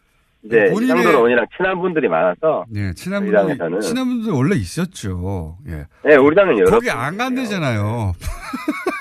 [0.42, 5.58] 이제 본인의- 이상돈 의원이랑 친한 분들이 많아서 예, 친한 분들, 당에서는- 친한 분들 원래 있었죠.
[5.68, 5.84] 예.
[6.04, 8.14] 네, 우리 당은 여러 거기 안 간대잖아요.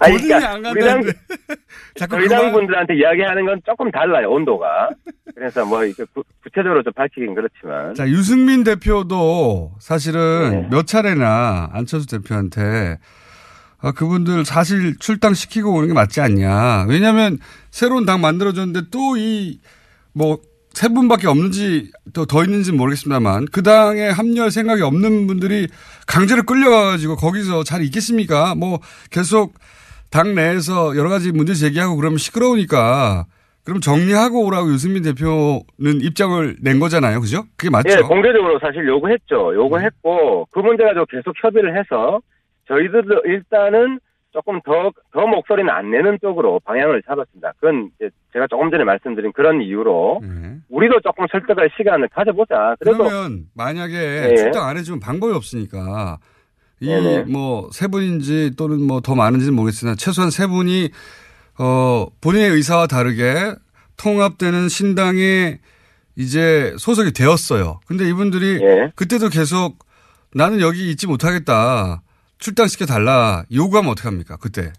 [0.00, 1.00] 아니, 그러니까 안 우리 당
[2.08, 4.90] 그만- 당 분들한테 이야기하는 건 조금 달라요 온도가.
[5.34, 5.80] 그래서 뭐
[6.14, 10.68] 구, 구체적으로 좀 밝히긴 그렇지만 자, 유승민 대표도 사실은 네.
[10.70, 12.98] 몇 차례나 안철수 대표한테
[13.80, 16.86] 아, 그분들 사실 출당시키고 오는 게 맞지 않냐.
[16.88, 17.38] 왜냐하면
[17.70, 19.58] 새로운 당 만들어졌는데 또 이
[20.14, 20.38] 뭐
[20.74, 25.68] 세 분밖에 없는지 또 더 있는지 모르겠습니다만 그 당에 합류할 생각이 없는 분들이
[26.06, 28.54] 강제로 끌려가가지고 거기서 잘 있겠습니까?
[28.54, 29.52] 뭐 계속
[30.12, 33.24] 당 내에서 여러 가지 문제 제기하고 그러면 시끄러우니까
[33.64, 37.20] 그럼 정리하고 오라고 유승민 대표는 입장을 낸 거잖아요.
[37.20, 37.44] 그죠?
[37.56, 37.90] 그게 맞죠?
[37.90, 39.54] 예 공개적으로 사실 요구했죠.
[39.54, 42.20] 요구했고 그 문제 가지고 계속 협의를 해서
[42.68, 43.98] 저희들도 일단은
[44.32, 47.52] 조금 더 더 목소리는 안 내는 쪽으로 방향을 잡았습니다.
[47.60, 47.90] 그건
[48.32, 50.56] 제가 조금 전에 말씀드린 그런 이유로 네.
[50.70, 52.76] 우리도 조금 설득할 시간을 가져보자.
[52.80, 54.36] 그러면 만약에 예.
[54.36, 56.18] 출당 안 해주면 방법이 없으니까.
[56.82, 60.90] 이 뭐 세 분인지 또는 뭐 더 많은지는 모르겠으나 최소한 세 분이
[61.58, 63.54] 어 본인의 의사와 다르게
[63.96, 65.58] 통합되는 신당에
[66.16, 67.80] 이제 소속이 되었어요.
[67.86, 68.92] 근데 이분들이 예.
[68.96, 69.78] 그때도 계속
[70.34, 72.02] 나는 여기 있지 못하겠다.
[72.38, 73.44] 출당시켜 달라.
[73.52, 74.36] 요구하면 어떡합니까?
[74.38, 74.72] 그때.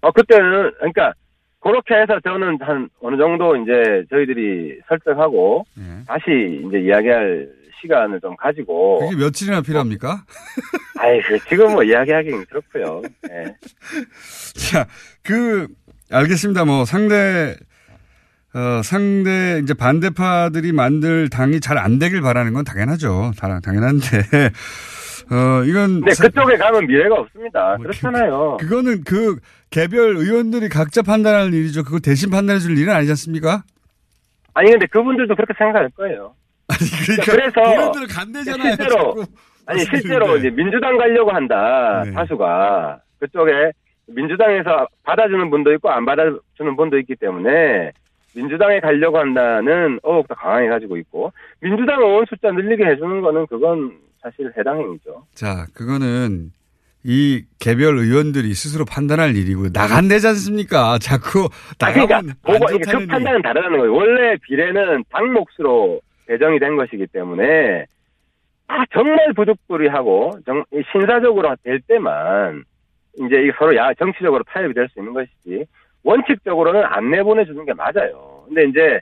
[0.00, 1.12] 어, 그때는, 그러니까,
[1.60, 6.04] 그렇게 해서 저는 한 어느 정도 이제 저희들이 설득하고 예.
[6.06, 7.48] 다시 이제 이야기할
[7.82, 9.00] 시간을 좀 가지고.
[9.00, 10.24] 그게 며칠이나 필요합니까?
[10.98, 13.02] 아이, 그 지금 뭐 이야기하기는 그렇고요.
[13.30, 13.54] 예.
[14.70, 14.86] 자,
[15.22, 15.66] 그,
[16.10, 16.64] 알겠습니다.
[16.64, 17.56] 뭐, 상대,
[18.54, 23.32] 어, 상대, 이제 반대파들이 만들 당이 잘 안 되길 바라는 건 당연하죠.
[23.38, 24.06] 다- 당연한데,
[25.30, 26.02] 어, 이건.
[26.14, 27.76] 사- 그쪽에 가면 미래가 없습니다.
[27.78, 28.58] 그렇잖아요.
[28.60, 29.36] 그거는 그
[29.70, 31.82] 개별 의원들이 각자 판단할 일이죠.
[31.84, 33.62] 그거 대신 판단해 줄 일은 아니지 않습니까?
[34.54, 36.34] 아니, 근데 그분들도 그렇게 생각할 거예요.
[36.68, 38.76] 그러니까 그래서 본인들은 간대잖아요.
[38.76, 39.24] 실제로 자꾸.
[39.66, 39.84] 아니.
[39.84, 42.12] 실제로 이제 민주당 가려고 한다 네.
[42.12, 43.72] 다수가 그쪽에
[44.06, 47.92] 민주당에서 받아주는 분도 있고 안 받아주는 분도 있기 때문에
[48.34, 54.52] 민주당에 가려고 한다는 의혹도 강하게 가지고 있고 민주당 의원 숫자 늘리게 해주는 거는 그건 사실
[54.56, 55.24] 해당 행위죠.
[55.34, 56.50] 자, 그거는
[57.04, 60.98] 이 개별 의원들이 스스로 판단할 일이고 나간대지 않습니까?
[61.00, 61.48] 자꾸
[61.80, 63.94] 아, 그러니까 나가면 그거 안 이게 그 좋다는 판단은 다르다는 거예요.
[63.94, 67.86] 원래 비례는 당 몫으로 배정이 된 것이기 때문에
[68.68, 72.64] 아 정말 부득불이하고 정, 이 신사적으로 될 때만
[73.18, 75.64] 이제 서로 야 정치적으로 타협이 될 수 있는 것이지
[76.04, 78.44] 원칙적으로는 안 내보내 주는 게 맞아요.
[78.46, 79.00] 근데 이제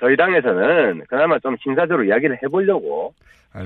[0.00, 3.12] 저희 당에서는 그나마 좀 신사적으로 이야기를 해보려고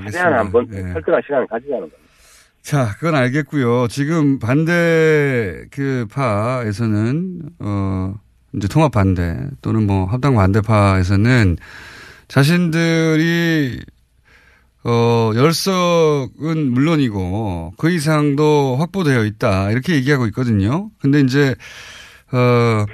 [0.05, 0.33] 최대한.
[0.35, 0.81] 한번 네.
[0.93, 1.99] 설득할 시간을 가지자는 겁니다.
[2.63, 3.89] 자, 그건 알겠고요.
[3.89, 8.15] 지금 반대 그 파에서는 어
[8.55, 11.57] 이제 통합 반대 또는 뭐 합당 반대파에서는
[12.33, 13.79] 자신들이
[14.85, 20.89] 어 열석은 물론이고 그 이상도 확보되어 있다 이렇게 얘기하고 있거든요.
[20.99, 21.55] 근데 이제
[22.33, 22.87] 어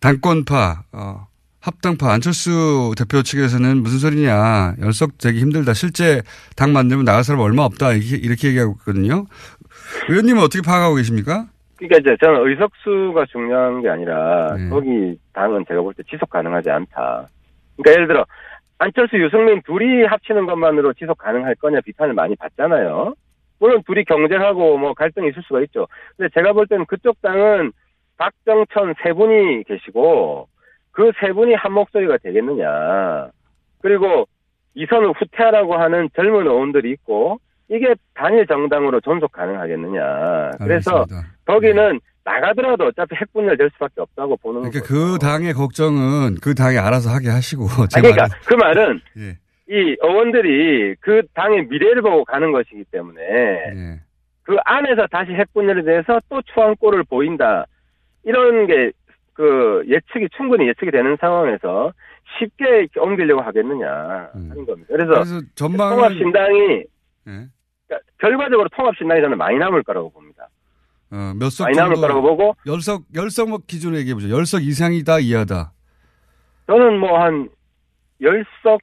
[0.00, 1.26] 당권파 어
[1.60, 6.22] 합당파 안철수 대표 측에서는 무슨 소리냐 열석 되기 힘들다 실제
[6.56, 9.26] 당 만들면 나갈 사람 얼마 없다 이렇게, 이렇게 얘기하고 있거든요.
[10.08, 11.48] 의원님은 어떻게 파악하고 계십니까?
[11.76, 14.70] 그러니까 이제 저는 의석수가 중요한 게 아니라 네.
[14.70, 17.28] 거기 당은 제가 볼 때 지속 가능하지 않다.
[17.76, 18.24] 그러니까 예를 들어
[18.78, 23.14] 안철수 유승민 둘이 합치는 것만으로 지속 가능할 거냐 비판을 많이 받잖아요.
[23.60, 25.86] 물론 둘이 경쟁하고 뭐 갈등이 있을 수가 있죠.
[26.16, 27.72] 근데 제가 볼 때는 그쪽 당은
[28.18, 30.48] 박정천 세 분이 계시고
[30.92, 33.30] 그 세 분이 한 목소리가 되겠느냐.
[33.82, 34.26] 그리고
[34.74, 40.50] 이선을 후퇴하라고 하는 젊은 의원들이 있고 이게 단일 정당으로 존속 가능하겠느냐.
[40.58, 41.28] 그래서 알겠습니다.
[41.46, 44.94] 거기는 나가더라도 어차피 핵분열 될 수밖에 없다고 보는 그러니까 거죠.
[44.94, 49.38] 그 당의 걱정은 그 당이 알아서 하게 하시고 제 아니, 그러니까 말은 그 말은 예.
[49.66, 54.00] 이 의원들이 그 당의 미래를 보고 가는 것이기 때문에 예.
[54.42, 57.66] 그 안에서 다시 핵분열에 대해서 또 추한꼴을 보인다.
[58.24, 58.92] 이런 게
[59.34, 61.92] 그 예측이 충분히 예측이 되는 상황에서
[62.38, 64.86] 쉽게 옮기려고 하겠느냐 하는 겁니다.
[64.88, 65.14] 그래서, 음.
[65.14, 66.84] 그래서 전망은 통합신당이
[67.28, 67.46] 예.
[67.86, 70.48] 그러니까 결과적으로 통합신당이 저는 많이 남을 거라고 봅니다.
[71.10, 74.30] 어, 몇석 많이 남을 거라고 보고 열석 열석 뭐 기준으로 얘기해 보죠.
[74.30, 75.72] 열석 이상이다 이하다.
[76.66, 77.48] 저는 뭐 한
[78.20, 78.80] 열석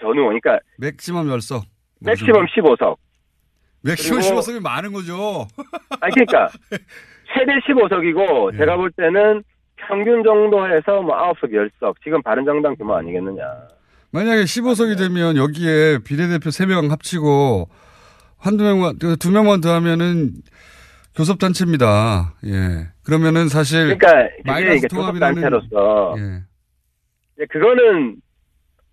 [0.00, 1.64] 전후 그러니까 maximum 열석.
[2.00, 2.96] maximum 15석
[3.82, 5.46] maximum 그리고- 15석이 많은 거죠.
[6.00, 6.48] 아니 그러니까
[7.34, 8.58] 최대 15석이고 예.
[8.58, 9.42] 제가 볼 때는
[9.76, 13.42] 평균 정도 해서 뭐 9석 10석 지금 바른정당 규모 아니겠느냐.
[14.10, 17.68] 만약에 15석이 되면 여기에 비례대표 3명 합치고
[18.38, 20.32] 한두 명만, 그두 명만 더 하면은
[21.14, 22.34] 교섭단체입니다.
[22.46, 22.88] 예.
[23.02, 23.96] 그러면은 사실.
[23.98, 25.42] 그러니까 마이너스 통합이라는.
[25.42, 27.46] 교섭단체로서 예.
[27.50, 28.16] 그거는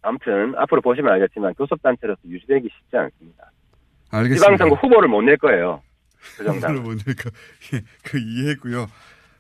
[0.02, 3.52] 아무튼 앞으로 보시면 알겠지만 교섭단체로서 유지되기 쉽지 않습니다.
[4.12, 4.44] 알겠습니다.
[4.46, 5.82] 지방선거 후보를 못 낼 거예요.
[6.38, 6.76] 그 정당.
[6.78, 7.30] 후보를 못 낼까.
[7.74, 8.88] 예, 그 이해했고요.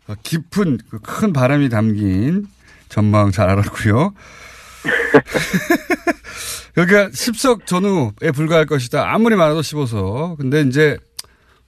[0.08, 2.46] 어, 깊은 그 큰 바람이 담긴
[2.90, 4.14] 전망 잘 알았고요.
[6.76, 9.12] 그러니까 10석 전후에 불과할 것이다.
[9.14, 10.38] 아무리 많아도 15석.
[10.38, 10.98] 근데 이제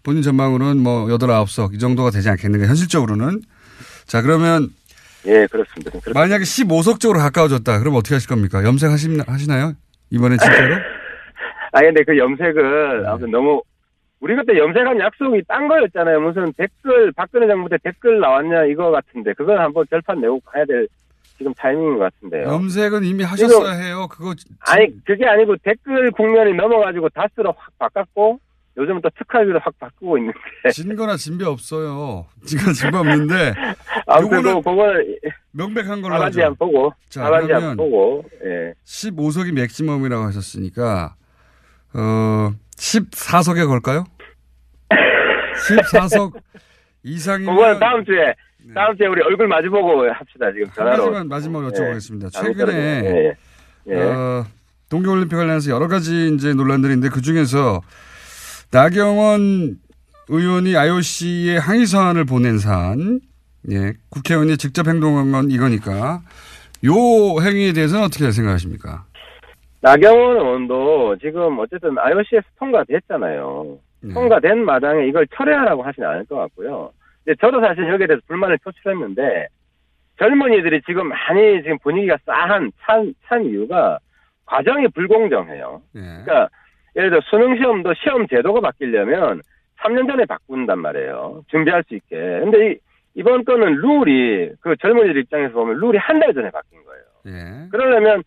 [0.03, 3.41] 본인 전망으로는 뭐 8, 9석 이 정도가 되지 않겠는가 현실적으로는.
[4.05, 4.69] 자 그러면
[5.25, 5.91] 예, 그렇습니다.
[6.13, 7.79] 만약에 15석 쪽으로 가까워졌다.
[7.79, 8.63] 그럼 어떻게 하실 겁니까?
[8.63, 9.73] 염색하시나요?
[10.09, 10.75] 이번에 진짜로?
[11.73, 13.07] 아 근데 그 염색은 네.
[13.07, 13.61] 아무튼 너무
[14.19, 16.19] 우리 그때 염색한 약속이 딴 거였잖아요.
[16.21, 20.87] 무슨 댓글 박근혜 정부 때 댓글 나왔냐 이거 같은데 그건 한번 결판 내고 가야 될
[21.37, 22.47] 지금 타이밍인 것 같은데요.
[22.47, 24.07] 염색은 이미 하셨어야 해요.
[24.09, 28.39] 그거 아니 그게 아니고 댓글 국면이 넘어가지고 다스로 확 바꿨고
[28.77, 30.37] 요즘은 또 특활비로 확 바꾸고 있는데
[30.73, 32.25] 진거나 진배 없어요.
[32.45, 33.53] 진거나 진배 없는데
[34.05, 35.19] 아무튼 요거는 그 그거는
[35.51, 36.41] 명백한 걸로 하죠.
[36.41, 38.73] 한번 보고 자, 한번 보고 예.
[38.85, 41.15] 15석이 맥시멈이라고 하셨으니까
[41.93, 44.05] 어 14석에 걸까요?
[45.69, 46.33] 14석
[47.03, 48.33] 이상이면 그거는 다음 주에
[48.73, 51.03] 다음 주에 우리 얼굴 마주보고 합시다 지금 한 전화로.
[51.05, 52.25] 가지만 마지막으로 여쭤보겠습니다.
[52.25, 52.29] 예.
[52.29, 53.35] 최근에 예,
[53.89, 53.93] 예.
[53.93, 54.01] 예.
[54.01, 54.45] 어,
[54.89, 57.81] 동계올림픽 관련해서 여러 가지 이제 논란들인데 그 중에서
[58.71, 59.77] 나경원
[60.29, 63.21] 의원이 IOC에 항의 서한을 보낸 사안,
[63.71, 66.21] 예, 국회의원이 직접 행동한 건 이거니까
[66.85, 66.93] 요
[67.41, 69.05] 행위에 대해서는 어떻게 생각하십니까?
[69.81, 73.77] 나경원 의원도 지금 어쨌든 IOC에서 통과됐잖아요.
[74.01, 74.13] 네.
[74.13, 76.91] 통과된 마당에 이걸 철회하라고 하진 않을 것 같고요.
[77.27, 79.47] 근데 저도 사실 여기에 대해서 불만을 표출했는데
[80.17, 83.99] 젊은이들이 지금 많이 지금 분위기가 싸한 찬, 찬 이유가
[84.45, 85.81] 과정이 불공정해요.
[85.95, 85.99] 예.
[85.99, 86.47] 그러니까
[86.95, 89.41] 예를 들어 수능 시험도 시험 제도가 바뀌려면
[89.81, 91.43] 3년 전에 바꾼단 말이에요.
[91.49, 92.15] 준비할 수 있게.
[92.15, 92.77] 근데 이,
[93.15, 97.03] 이번 건은 룰이 그 젊은이들 입장에서 보면 룰이 한 달 전에 바뀐 거예요.
[97.27, 97.67] 예.
[97.69, 98.23] 그러려면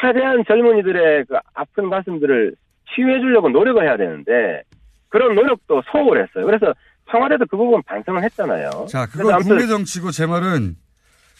[0.00, 2.54] 최대한 젊은이들의 그 아픈 가슴들을
[2.94, 4.60] 치유해 주려고 노력을 해야 되는데
[5.08, 6.44] 그런 노력도 소홀했어요.
[6.44, 6.74] 그래서
[7.10, 8.86] 청와대도 그 부분 반성을 했잖아요.
[8.88, 10.76] 자, 그건 국내 정치고 제 말은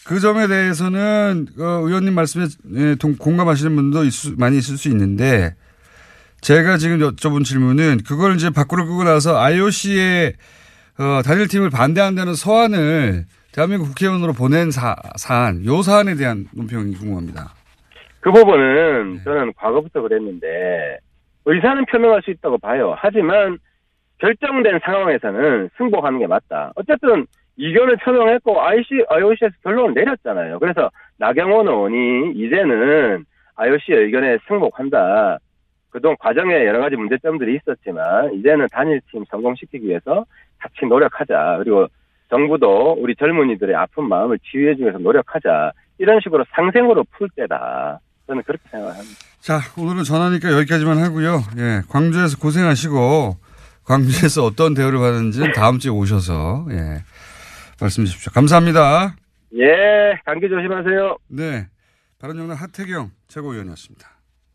[0.05, 2.45] 그 점에 대해서는 어, 의원님 말씀에
[2.75, 5.55] 예, 동- 공감하시는 분도 있을- 많이 있을 수 있는데
[6.41, 10.33] 제가 지금 여쭤본 질문은 그걸 이제 밖으로 끄고 나서 IOC의
[10.99, 17.53] 어, 단일팀을 반대한다는 서한을 대한민국 국회의원으로 보낸 사, 사안, 요 사안에 대한 논평이 궁금합니다.
[18.19, 20.47] 그 부분은 저는 과거부터 그랬는데
[21.45, 22.95] 의사는 표명할 수 있다고 봐요.
[22.97, 23.57] 하지만
[24.23, 26.71] 결정된 상황에서는 승복하는 게 맞다.
[26.75, 27.25] 어쨌든
[27.57, 30.59] 이견을 표명했고 IC, IOC에서 결론을 내렸잖아요.
[30.59, 35.39] 그래서 나경원 의원이 이제는 IOC의 의견에 승복한다.
[35.89, 40.25] 그동안 과정에 여러 가지 문제점들이 있었지만 이제는 단일팀 성공시키기 위해서
[40.57, 41.57] 같이 노력하자.
[41.59, 41.87] 그리고
[42.29, 45.73] 정부도 우리 젊은이들의 아픈 마음을 치유해주기 위해서 노력하자.
[45.99, 47.99] 이런 식으로 상생으로 풀 때다.
[48.25, 49.19] 저는 그렇게 생각합니다.
[49.41, 51.41] 자, 오늘은 전화니까 여기까지만 하고요.
[51.57, 53.42] 예, 광주에서 고생하시고
[53.85, 57.03] 광주에서 어떤 대우를 받는지는 다음 주에 오셔서 예,
[57.79, 58.31] 말씀 주십시오.
[58.33, 59.15] 감사합니다.
[59.55, 61.17] 예, 감기 조심하세요.
[61.29, 61.67] 네.
[62.19, 64.09] 바른정당 하태경 최고위원이었습니다.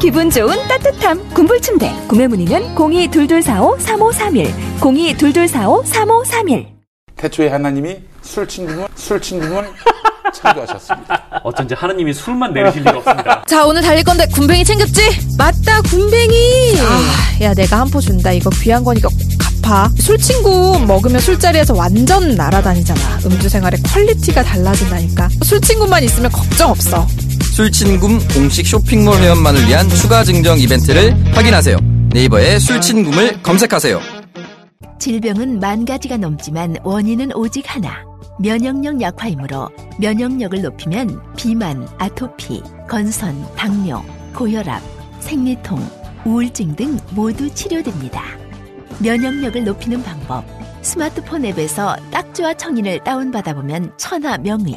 [0.00, 6.66] 기분 좋은 따뜻함 군불 침대 구매 문의는 0222453531 0222453531
[7.16, 9.64] 태초에 하나님이 술 친구문, 술 친구문
[10.34, 11.40] 창조하셨습니다.
[11.44, 13.42] 어쩐지 하나님이 술만 내리실 리가 없습니다.
[13.48, 15.00] 자, 오늘 달릴 건데 굼벵이 챙겼지?
[15.38, 16.74] 맞다, 굼벵이.
[16.80, 18.32] 아, 야, 내가 한 포 준다.
[18.32, 19.16] 이거 귀한 거니까 꼭
[19.62, 19.88] 갚아.
[19.98, 23.00] 술친굼 먹으면 술자리에서 완전 날아다니잖아.
[23.24, 25.28] 음주 생활의 quality가 달라진다니까.
[25.42, 27.06] 술친굼만 있으면 걱정 없어.
[27.56, 27.98] 술친굼
[28.34, 31.78] 공식 쇼핑몰 회원만을 위한 추가 증정 이벤트를 확인하세요.
[32.12, 33.98] 네이버에 술친굼을 검색하세요.
[34.98, 38.04] 질병은 만 가지가 넘지만 원인은 오직 하나.
[38.38, 44.82] 면역력 약화이므로 면역력을 높이면 비만, 아토피, 건선, 당뇨, 고혈압,
[45.20, 45.80] 생리통,
[46.26, 48.22] 우울증 등 모두 치료됩니다.
[48.98, 50.44] 면역력을 높이는 방법.
[50.82, 54.74] 스마트폰 앱에서 딱지와 청인을 다운받아 보면 천하 명의.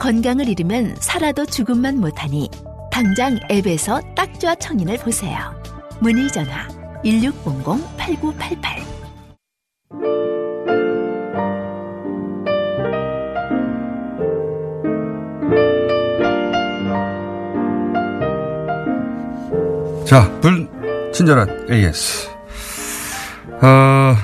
[0.00, 2.48] 건강을 잃으면 살아도 죽음만 못하니
[2.90, 5.38] 당장 앱에서 딱지와 청인을 보세요.
[6.00, 6.66] 문의 전화
[7.04, 8.90] 1600-8988
[20.06, 20.66] 자, 불,
[21.12, 22.28] 친절한 AS.
[23.62, 24.16] 어,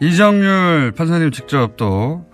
[0.00, 2.24] 이정률 판사님 직접 또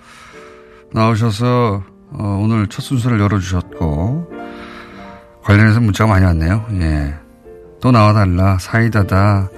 [0.93, 4.33] 나오셔서 어, 오늘 첫 순서를 열어주셨고
[5.43, 6.67] 관련해서 문자가 많이 왔네요.
[6.81, 7.15] 예.
[7.81, 9.49] 또 나와달라 사이다다.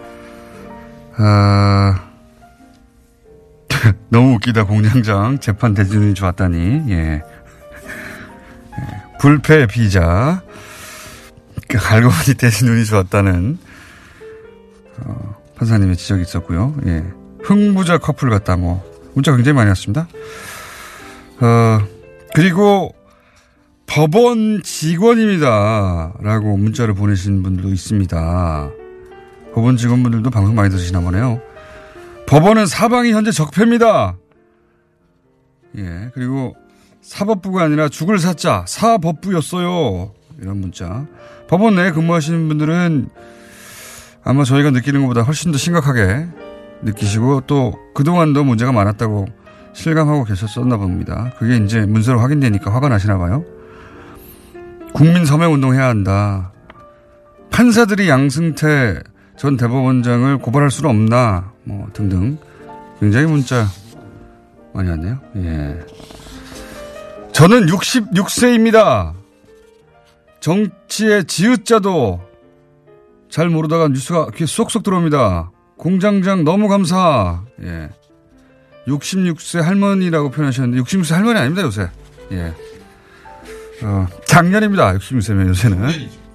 [1.19, 1.95] 어,
[4.11, 6.85] 너무 웃기다 공장장 재판 대준이 좋았다니.
[6.91, 6.95] 예.
[6.95, 7.23] 예.
[9.21, 10.43] 불패 비자.
[11.69, 13.59] 그 알고 보니 대신 눈이 좋았다는
[15.05, 16.75] 어, 판사님의 지적이 있었고요.
[16.87, 17.05] 예.
[17.43, 18.85] 흥부자 커플 같다 뭐
[19.15, 20.07] 문자 굉장히 많이 왔습니다.
[21.41, 21.98] 어,
[22.35, 22.95] 그리고
[23.87, 28.71] 법원 직원입니다 라고 문자를 보내신 분들도 있습니다.
[29.55, 31.41] 법원 직원분들도 방송 많이 들으시나 보네요.
[32.27, 34.17] 법원은 사방이 현재 적폐입니다.
[35.79, 36.55] 예, 그리고
[37.01, 40.13] 사법부가 아니라 죽을 사자 사법부였어요.
[40.41, 41.07] 이런 문자.
[41.49, 43.09] 법원 내에 근무하시는 분들은
[44.23, 46.27] 아마 저희가 느끼는 것보다 훨씬 더 심각하게
[46.83, 49.27] 느끼시고 또 그동안도 문제가 많았다고
[49.79, 51.33] 실감하고 계셨었나 봅니다.
[51.39, 53.45] 그게 이제 문서로 확인되니까 화가 나시나 봐요.
[54.93, 56.51] 국민 서명 운동해야 한다.
[57.51, 59.01] 판사들이 양승태
[59.37, 62.39] 전 대법원장을 고발할 수는 없나 뭐 등등
[62.99, 63.67] 굉장히 문자
[64.75, 65.19] 많이 왔네요.
[65.37, 65.79] 예.
[67.33, 69.13] 저는 66세입니다.
[70.41, 72.21] 정치의 지읒자도
[73.31, 75.53] 잘 모르다가 뉴스가 귀에 쏙쏙 들어옵니다.
[75.77, 77.45] 공장장 너무 감사.
[77.63, 77.91] 예.
[78.89, 81.89] 66세 할머니라고 표현하셨는데 66세 할머니 아닙니다 요새.
[82.33, 82.53] 예.
[83.83, 84.95] 어, 작년입니다.
[84.95, 85.89] 66세면 요새는.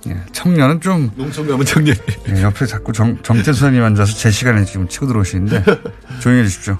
[0.08, 0.22] 예.
[0.32, 1.12] 청년은 좀.
[1.16, 1.96] 농촌 가면 청년.
[2.30, 5.63] 예, 옆에 자꾸 정, 정태 수사님 앉아서 제 시간에 지금 치고 들어오시는데
[6.20, 6.78] 조용히 해 주십시오.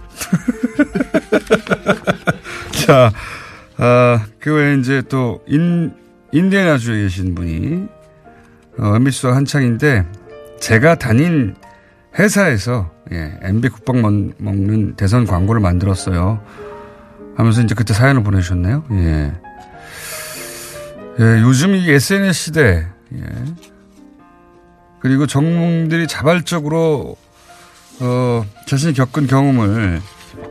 [2.86, 3.12] 자,
[3.78, 5.94] 어, 그 외에 이제 또 인,
[6.32, 7.88] 인디애나주에 계신 분이
[8.80, 10.06] 어, MBC가 한창인데
[10.60, 11.56] 제가 다닌
[12.18, 16.42] 회사에서 예, MB 국밥 먹, 먹는 대선 광고를 만들었어요.
[17.36, 18.84] 하면서 이제 그때 사연을 보내주셨네요.
[18.92, 19.34] 예.
[21.20, 23.26] 예, 요즘 이 SNS 시대, 예.
[25.00, 27.18] 그리고 정몽들이 자발적으로,
[28.00, 30.02] 어, 자신이 겪은 경험을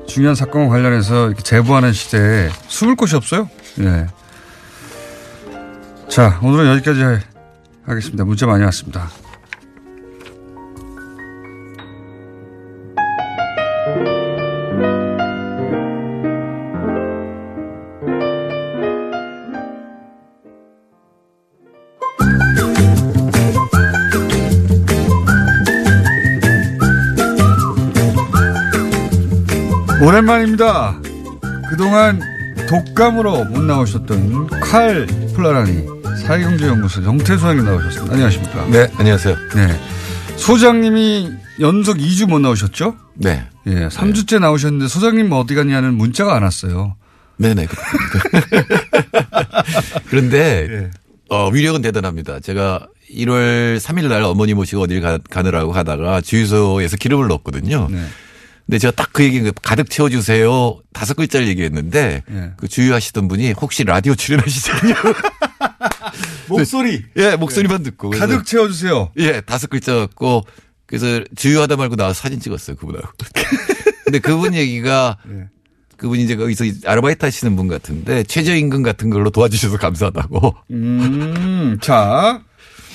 [0.06, 3.48] 중요한 사건과 관련해서 이렇게 제보하는 시대에 숨을 곳이 없어요.
[3.80, 4.06] 예.
[6.08, 7.24] 자, 오늘은 여기까지
[7.84, 8.24] 하겠습니다.
[8.24, 9.08] 문자 많이 왔습니다.
[30.52, 31.00] 오랜만입니다.
[31.68, 32.20] 그동안
[32.68, 35.86] 독감으로 못 나오셨던 칼 플라라니
[36.22, 38.12] 사회경제연구소 정태 소장님 나오셨습니다.
[38.12, 38.66] 안녕하십니까?
[38.68, 39.36] 네, 안녕하세요.
[39.54, 39.80] 네.
[40.36, 42.96] 소장님이 연속 2주 못 나오셨죠?
[43.14, 43.46] 네.
[43.66, 46.96] 예, 3주째 나오셨는데 소장님 어디 갔냐는 문자가 안 왔어요.
[47.38, 47.66] 네네.
[50.10, 50.90] 그런데 예.
[51.28, 52.40] 어, 위력은 대단합니다.
[52.40, 57.88] 제가 1월 3일 날 어머니 모시고 어딜 가, 가느라고 하다가 주유소에서 기름을 넣었거든요.
[57.90, 58.04] 네.
[58.66, 60.80] 근데 제가 딱 그 얘기 가득 채워주세요.
[60.92, 62.52] 다섯 글자를 얘기했는데 예.
[62.56, 64.94] 그 주유하시던 분이 혹시 라디오 출연하시잖아요.
[66.48, 67.04] 목소리.
[67.16, 68.10] 예, 목소리만 듣고.
[68.10, 69.10] 그래서 가득 채워주세요.
[69.18, 70.42] 예, 다섯 글자 갖고
[70.86, 72.76] 그래서 주유하다 말고 나와서 사진 찍었어요.
[72.76, 73.08] 그분하고.
[74.04, 75.48] 근데 그분 얘기가 예.
[75.96, 80.56] 그분이 이제 거기서 아르바이트 하시는 분 같은데 최저임금 같은 걸로 도와주셔서 감사하다고.
[80.72, 82.42] 음, 자.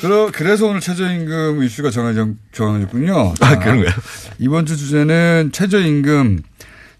[0.02, 3.34] 그러, 그래서 오늘 최저임금 이슈가 정해졌, 정해졌군요.
[3.40, 3.94] 아, 그런가요?
[4.38, 6.44] 이번 주 주제는 최저임금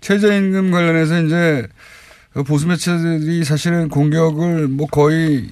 [0.02, 1.68] 최저임금 관련해서 이제
[2.34, 5.50] 그 보수 매체들이 사실은 공격을 뭐 거의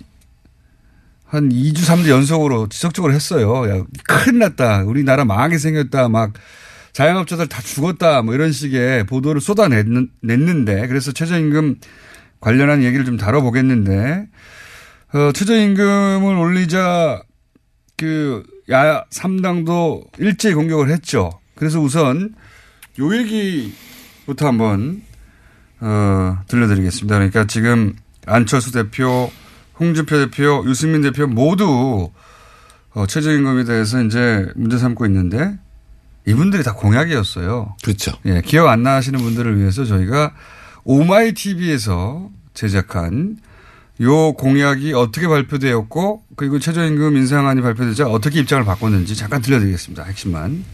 [1.26, 3.70] 한 2주, 3주 연속으로 지속적으로 했어요.
[3.70, 4.84] 야, 큰일 났다.
[4.84, 6.10] 우리나라 망하게 생겼다.
[6.10, 6.34] 막
[6.94, 8.22] 자영업자들 다 죽었다.
[8.22, 11.76] 뭐 이런 식의 보도를 쏟아냈는데 그래서 최저임금
[12.40, 14.28] 관련한 얘기를 좀 다뤄보겠는데
[15.14, 17.22] 어, 최저임금을 올리자
[17.98, 21.40] 그야 3당도 일제히 공격을 했죠.
[21.56, 22.36] 그래서 우선
[23.00, 25.02] 요 얘기부터 한번
[25.80, 27.16] 어, 들려드리겠습니다.
[27.16, 29.32] 그러니까 지금 안철수 대표,
[29.80, 32.10] 홍준표 대표, 유승민 대표 모두
[32.94, 35.58] 어, 최저임금에 대해서 이제 문제 삼고 있는데
[36.26, 37.76] 이분들이 다 공약이었어요.
[37.84, 38.14] 그렇죠.
[38.26, 40.34] 예, 기억 안 나시는 분들을 위해서 저희가
[40.84, 43.38] 오마이 TV에서 제작한
[44.02, 50.04] 요 공약이 어떻게 발표되었고 그리고 최저임금 인상안이 발표되자 어떻게 입장을 바꿨는지 잠깐 들려드리겠습니다.
[50.04, 50.66] 핵심만.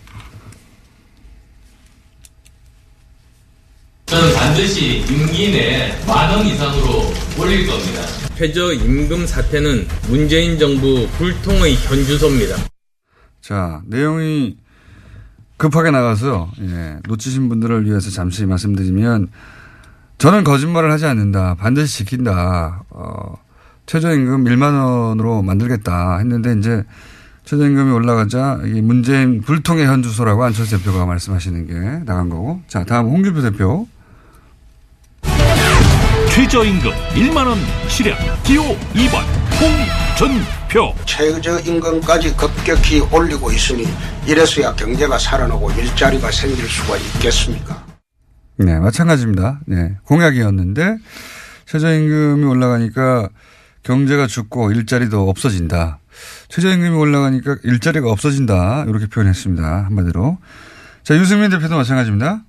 [4.08, 8.02] 저는 반드시 임기 내에 만원 이상으로 올릴 겁니다.
[8.36, 12.58] 최저임금 사태는 문재인 정부 불통의 현주소입니다.
[13.42, 14.58] 자, 내용이
[15.58, 19.30] 급하게 나가서 예, 놓치신 분들을 위해서 잠시 말씀드리면
[20.22, 21.56] 저는 거짓말을 하지 않는다.
[21.56, 22.84] 반드시 지킨다.
[22.92, 23.40] 어,
[23.88, 26.84] 최저임금 1만 원으로 만들겠다 했는데 이제
[27.46, 32.62] 최저임금이 올라가자 이 문재인 불통의 현주소라고 안철수 대표가 말씀하시는 게 나간 거고.
[32.68, 33.88] 자, 다음 홍준표 대표.
[36.30, 37.58] 최저임금 1만 원
[37.88, 39.24] 실현 기호 2번
[39.60, 43.88] 홍준표 최저임금까지 급격히 올리고 있으니
[44.28, 47.91] 이래서야 경제가 살아나고 일자리가 생길 수가 있겠습니까?
[48.64, 49.60] 네, 마찬가지입니다.
[49.66, 50.98] 네, 공약이었는데
[51.66, 53.30] 최저임금이 올라가니까
[53.84, 56.00] 경제가 죽고 일자리도 없어진다.
[56.50, 58.86] 최저임금이 올라가니까 일자리가 없어진다.
[58.88, 59.86] 이렇게 표현했습니다.
[59.86, 60.38] 한마디로.
[61.04, 62.44] 자, 유승민 대표도 마찬가지입니다.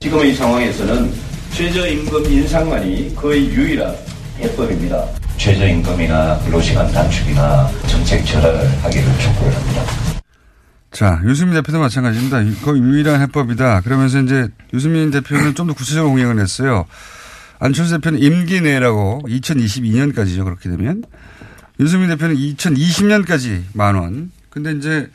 [0.00, 1.12] 지금의 상황에서는
[1.52, 3.94] 최저임금 인상만이 거의 유일한
[4.38, 5.06] 해법입니다.
[5.36, 10.11] 최저임금이나 근로시간 단축이나 정책 절하기를 촉구를 합니다.
[10.92, 12.42] 자, 유승민 대표도 마찬가지입니다.
[12.64, 13.80] 거의 유일한 해법이다.
[13.80, 16.84] 그러면서 이제 유승민 대표는 좀 더 구체적으로 공약을 했어요.
[17.58, 20.44] 안철수 대표는 임기 내라고 2022년까지죠.
[20.44, 21.02] 그렇게 되면.
[21.80, 24.30] 유승민 대표는 2020년까지 만 원.
[24.50, 25.08] 근데 이제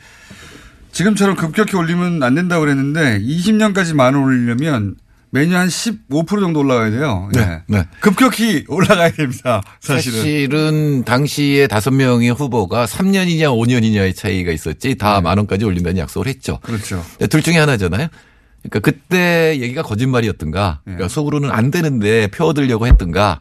[0.90, 4.96] 지금처럼 급격히 올리면 안 된다고 그랬는데 20년까지 만 원 올리려면
[5.30, 7.28] 매년 한 15% 정도 올라가야 돼요.
[7.34, 7.60] 네.
[7.66, 7.84] 네.
[8.00, 9.62] 급격히 올라가야 됩니다.
[9.80, 10.18] 사실은.
[10.18, 16.58] 사실은 당시에 다섯 명의 후보가 3년이냐 5년이냐의 차이가 있었지 다 만 원까지 올린다는 약속을 했죠.
[16.62, 17.04] 그렇죠.
[17.28, 18.08] 둘 중에 하나잖아요.
[18.62, 20.80] 그러니까 그때 얘기가 거짓말이었던가.
[20.84, 23.40] 그러니까 속으로는 안 되는데 표 얻으려고 했던가.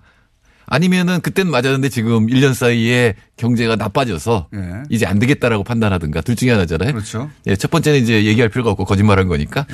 [0.68, 4.84] 아니면은 그땐 맞았는데 지금 1년 사이에 경제가 나빠져서 예.
[4.90, 6.92] 이제 안 되겠다라고 판단하든가 둘 중에 하나잖아요.
[6.92, 7.32] 그렇죠.
[7.48, 9.66] 예, 첫 번째는 이제 얘기할 필요가 없고 거짓말한 거니까.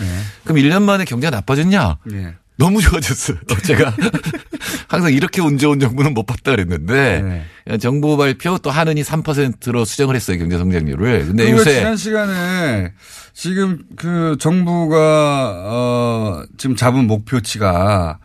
[0.43, 1.97] 그럼 1년 만에 경제가 나빠졌냐?
[2.13, 2.35] 예.
[2.57, 3.37] 너무 좋아졌어요.
[3.65, 3.95] 제가
[4.87, 7.43] 항상 이렇게 운 좋은 정부는 못 봤다 그랬는데
[7.79, 11.25] 정부 발표 또 하느니 3%로 수정을 했어요 경제 성장률을.
[11.25, 12.91] 근데 요새 지난 시간에
[13.33, 18.19] 지금 그 정부가 어 지금 잡은 목표치가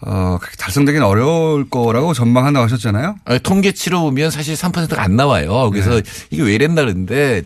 [0.00, 3.16] 어 그렇게 달성되기는 어려울 거라고 전망한다고 하셨잖아요.
[3.24, 5.70] 아니, 통계치로 보면 사실 3%가 안 나와요.
[5.70, 6.02] 그래서 네.
[6.30, 7.42] 이게 왜 이랬나 근데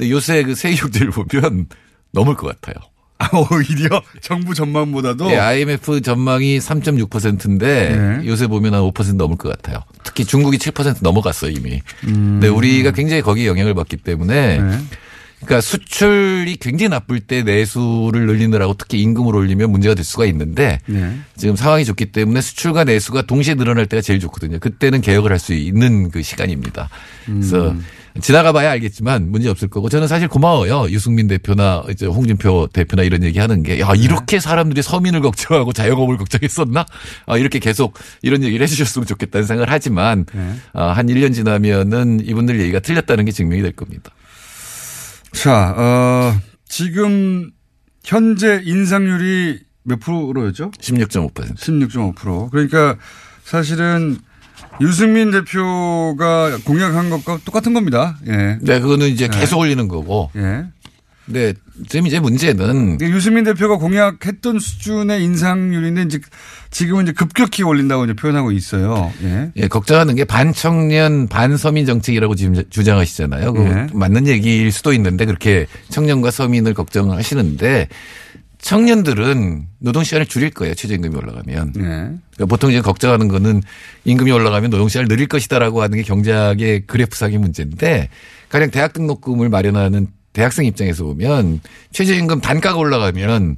[0.00, 1.66] 요새 그 세계경제를 보면
[2.12, 2.82] 넘을 것 같아요.
[3.18, 8.26] 아, 오히려 정부 전망보다도 예, IMF 전망이 3.6%인데 네.
[8.28, 9.82] 요새 보면 한 5% 넘을 것 같아요.
[10.04, 11.82] 특히 중국이 7% 넘어갔어요 이미.
[12.04, 12.38] 음.
[12.40, 14.78] 근데 우리가 굉장히 거기에 영향을 받기 때문에 네.
[15.40, 21.18] 그러니까 수출이 굉장히 나쁠 때 내수를 늘리느라고 특히 임금을 올리면 문제가 될 수가 있는데 네.
[21.36, 24.58] 지금 상황이 좋기 때문에 수출과 내수가 동시에 늘어날 때가 제일 좋거든요.
[24.58, 26.88] 그때는 개혁을 할 수 있는 그 시간입니다.
[27.24, 27.84] 그래서 음.
[28.20, 30.88] 지나가 봐야 알겠지만 문제 없을 거고 저는 사실 고마워요.
[30.90, 36.16] 유승민 대표나 이제 홍준표 대표나 이런 얘기 하는 게 야, 이렇게 사람들이 서민을 걱정하고 자영업을
[36.16, 36.84] 걱정했었나?
[37.26, 40.54] 아, 이렇게 계속 이런 얘기를 해 주셨으면 좋겠다는 생각을 하지만 네.
[40.72, 44.10] 아, 한 1년 지나면은 이분들 얘기가 틀렸다는 게 증명이 될 겁니다.
[45.32, 47.50] 자, 어, 지금
[48.04, 50.70] 현재 인상률이 몇 프로였죠?
[50.72, 51.56] 16.5%.
[51.56, 52.50] 16.5%.
[52.50, 52.96] 그러니까
[53.44, 54.18] 사실은
[54.80, 58.18] 유승민 대표가 공약한 것과 똑같은 겁니다.
[58.26, 58.58] 예.
[58.60, 59.40] 네, 그거는 이제 네.
[59.40, 60.30] 계속 올리는 거고.
[60.36, 60.66] 예.
[61.30, 61.54] 네,
[61.88, 66.20] 지금 이제 문제는 유승민 대표가 공약했던 수준의 인상률인데 이제
[66.70, 69.12] 지금은 이제 급격히 올린다고 이제 표현하고 있어요.
[69.22, 69.52] 예.
[69.56, 73.52] 예, 걱정하는 게 반청년 반서민 정책이라고 지금 주장하시잖아요.
[73.52, 73.86] 그 예.
[73.92, 77.88] 맞는 얘기일 수도 있는데 그렇게 청년과 서민을 걱정하시는데
[78.60, 80.74] 청년들은 노동 시간을 줄일 거예요.
[80.74, 81.72] 최저임금이 올라가면.
[81.76, 81.80] 예.
[81.80, 83.62] 그러니까 보통 이제 걱정하는 거는
[84.04, 88.08] 임금이 올라가면 노동 시간을 늘릴 것이다라고 하는 게 경제학의 그래프상의 문제인데
[88.48, 90.08] 가령 대학 등록금을 마련하는
[90.38, 91.60] 대학생 입장에서 보면
[91.90, 93.56] 최저임금 단가가 올라가면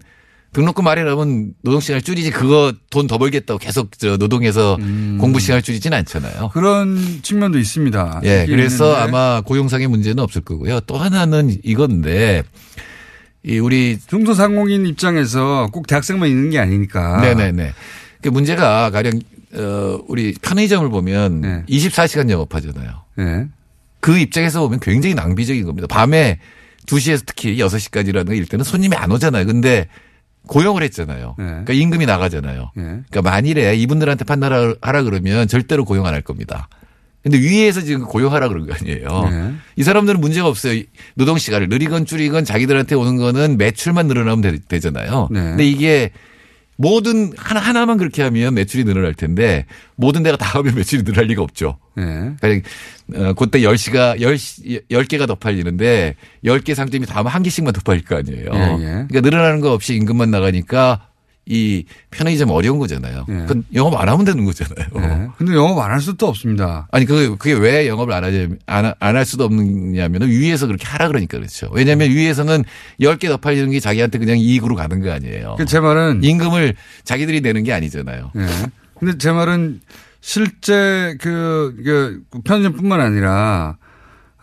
[0.54, 4.78] 등록금 마련하면 노동 시간을 줄이지 그거 돈 더 벌겠다고 계속 저 노동에서
[5.18, 6.48] 공부 시간을 줄이진 않잖아요.
[6.54, 8.22] 그런 측면도 있습니다.
[8.24, 8.94] 예, 그래서.
[8.94, 10.80] 아마 고용상의 문제는 없을 거고요.
[10.80, 12.44] 또 하나는 이건데
[13.44, 17.20] 이 우리 중소상공인 입장에서 꼭 대학생만 있는 게 아니니까.
[17.20, 17.74] 네네네.
[18.22, 19.20] 그 문제가 가령
[19.52, 22.90] 어 우리 편의점을 보면 24시간 영업하잖아요.
[23.16, 23.46] 네.
[24.00, 25.86] 그 입장에서 보면 굉장히 낭비적인 겁니다.
[25.86, 26.38] 밤에
[26.86, 29.46] 2시에서 특히 6시까지라는 일 때는 손님이 안 오잖아요.
[29.46, 29.88] 근데
[30.46, 31.34] 고용을 했잖아요.
[31.36, 32.70] 그러니까 임금이 나가잖아요.
[32.74, 36.68] 그러니까 만일에 이분들한테 판단하라 하라 그러면 절대로 고용 안 할 겁니다.
[37.22, 39.28] 근데 위에서 지금 고용하라 그런 거 아니에요.
[39.30, 39.52] 네.
[39.76, 40.80] 이 사람들은 문제가 없어요.
[41.14, 45.40] 노동 시간을 느리건 줄이건 자기들한테 오는 거는 매출만 늘어나면 되, 잖아요 네.
[45.40, 46.12] 근데 이게
[46.76, 49.66] 모든 하나 하나만 그렇게 하면 매출이 늘어날 텐데
[49.96, 51.76] 모든 데가 다 하면 매출이 늘어날 리가 없죠.
[52.00, 52.32] 네.
[52.40, 52.68] 그러니까
[53.14, 58.04] 어, 그때 10시가 10, 10개가 더 팔리는데 10개 상점이 다 하면 한 개씩만 더 팔릴
[58.04, 58.50] 거 아니에요.
[58.52, 58.84] 예, 예.
[59.08, 61.06] 그러니까 늘어나는 거 없이 임금만 나가니까
[61.46, 63.24] 이 편의점 어려운 거잖아요.
[63.26, 64.86] 그건 영업 안 하면 되는 거잖아요.
[64.94, 65.26] 네.
[65.36, 66.86] 근데 영업 안 할 수도 없습니다.
[66.92, 68.46] 아니 그게 그게 왜 영업을 안 하냐
[69.00, 71.68] 안할 수도 없느냐면은 위에서 그렇게 하라 그러니까 그렇죠.
[71.72, 72.62] 왜냐하면 위에서는
[73.00, 75.56] 10개 더 팔리는 게 자기한테 그냥 이익으로 가는 거 아니에요.
[75.58, 78.30] 그제 말은 임금을 자기들이 내는 게 아니잖아요.
[78.36, 78.46] 예.
[79.00, 79.80] 근데 제 말은
[80.20, 83.76] 실제 그, 그 편의점뿐만 아니라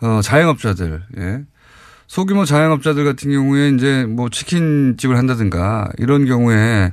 [0.00, 1.40] 어, 자영업자들, 예.
[2.06, 6.92] 소규모 자영업자들 같은 경우에 이제 뭐 치킨집을 한다든가 이런 경우에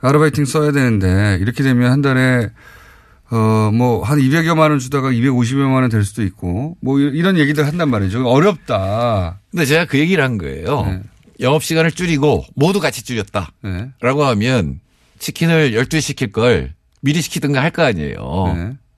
[0.00, 2.50] 아르바이팅 써야 되는데 이렇게 되면 한 달에
[3.32, 7.88] 어, 뭐, 한 200여만 원 주다가 250여만 원 될 수도 있고, 뭐, 이런 얘기들 한단
[7.88, 8.26] 말이죠.
[8.26, 9.38] 어렵다.
[9.52, 10.82] 근데 제가 그 얘기를 한 거예요.
[10.84, 11.00] 네.
[11.38, 13.52] 영업 시간을 줄이고 모두 같이 줄였다.
[13.62, 13.90] 네.
[14.00, 14.80] 라고 하면
[15.20, 18.14] 치킨을 12시 시킬 걸 미리 시키든가 할 거 아니에요.
[18.48, 18.52] 네.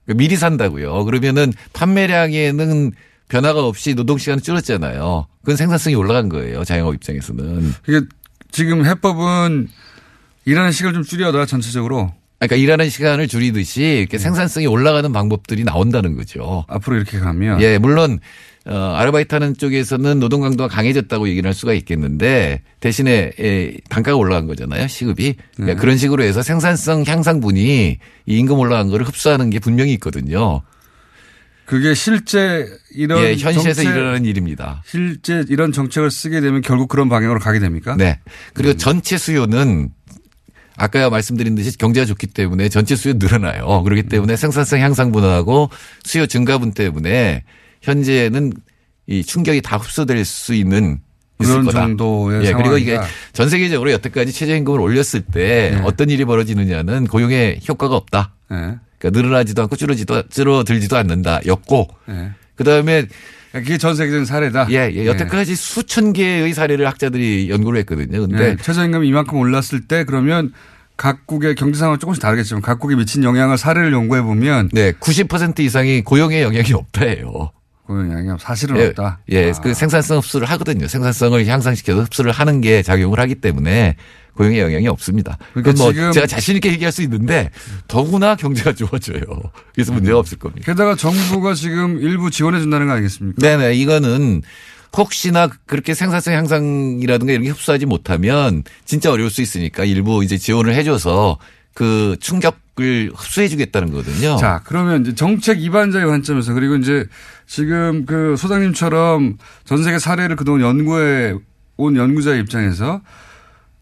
[0.05, 1.05] 그러니까 미리 산다고요.
[1.05, 2.93] 그러면은 판매량에는
[3.29, 5.27] 변화가 없이 노동 시간은 줄었잖아요.
[5.41, 6.65] 그건 생산성이 올라간 거예요.
[6.65, 7.73] 자영업 입장에서는.
[7.89, 8.01] 이게
[8.51, 9.69] 지금 해법은
[10.45, 12.13] 일하는 시간을 좀 줄여다 전체적으로.
[12.47, 16.65] 그러니까 일하는 시간을 줄이듯이 이렇게 생산성이 올라가는 방법들이 나온다는 거죠.
[16.69, 17.63] 앞으로 이렇게 가면.
[17.63, 18.19] 예, 물론
[18.67, 24.47] 어, 아르바이트 하는 쪽에서는 노동 강도가 강해졌다고 얘기를 할 수가 있겠는데 대신에 예, 단가가 올라간
[24.49, 24.89] 거잖아요.
[24.89, 25.35] 시급이.
[25.55, 25.81] 그러니까 네.
[25.81, 30.63] 그런 식으로 해서 생산성 향상분이 이 임금 올라간 거를 흡수하는 게 분명히 있거든요.
[31.65, 34.83] 그게 실제 이런 예, 현실에서 정책- 일어나는 일입니다.
[34.85, 37.95] 실제 이런 정책을 쓰게 되면 결국 그런 방향으로 가게 됩니까?
[37.97, 38.19] 네.
[38.25, 38.31] 음.
[38.53, 39.91] 그리고 전체 수요는
[40.77, 43.79] 아까 말씀드린 듯이 경제가 좋기 때문에 전체 수요 늘어나요.
[43.79, 43.85] 음.
[43.85, 45.71] 그렇기 때문에 생산성 향상분하고
[46.05, 47.45] 수요 증가분 때문에
[47.83, 48.53] 현재는
[49.07, 51.01] 이 충격이 다 흡수될 수 있는
[51.39, 51.81] 그런 거다.
[51.81, 52.99] 정도의 예, 그리고 이게.
[53.33, 55.81] 전 세계적으로 여태까지 최저임금을 올렸을 때 네.
[55.85, 58.35] 어떤 일이 벌어지느냐는 고용에 효과가 없다.
[58.51, 58.57] 네.
[58.99, 62.31] 그러니까 늘어나지도 않고 줄어지도 줄어들지도 않는다였고 네.
[62.55, 63.07] 그다음에
[63.53, 64.67] 그게 전 세계적인 사례다.
[64.71, 65.07] 예, 예.
[65.07, 68.27] 여태까지 수천 개의 사례를 학자들이 연구를 했거든요.
[68.27, 68.57] 근데 네.
[68.57, 70.53] 최저임금이 이만큼 올랐을 때 그러면
[70.97, 76.43] 각국의 경제 상황은 조금씩 다르겠지만 각국에 미친 영향을 사례를 연구해 보면 네, 90% 이상이 고용에
[76.43, 77.51] 영향이 없다예요.
[77.87, 79.21] 고용 영향 사실은 예, 없다.
[79.31, 79.61] 예, 아.
[79.61, 80.87] 그 생산성 흡수를 하거든요.
[80.87, 83.97] 생산성을 향상시켜서 흡수를 하는 게 작용을 하기 때문에
[84.37, 85.37] 고용에 영향이 없습니다.
[85.53, 87.51] 그러니까 뭐 지금- 제가 자신 있게 얘기할 수 있는데
[87.89, 89.21] 더구나 경제가 좋아져요.
[89.75, 90.65] 그래서 문제가 없을 겁니다.
[90.65, 93.41] 게다가 정부가 지금 일부 지원해 준다는 거 아니겠습니까?
[93.41, 93.75] 네네.
[93.75, 94.43] 이거는
[94.97, 100.75] 혹시나 그렇게 생산성 향상이라든가 이런 게 흡수하지 못하면 진짜 어려울 수 있으니까 일부 이제 지원을
[100.75, 101.39] 해줘서
[101.75, 104.37] 그 충격을 흡수해 주겠다는 거거든요.
[104.37, 107.07] 자, 그러면 이제 정책 입안자의 관점에서 그리고 이제
[107.47, 111.35] 지금 그 소장님처럼 전 세계 사례를 그동안 연구해
[111.79, 113.01] 온 연구자의 입장에서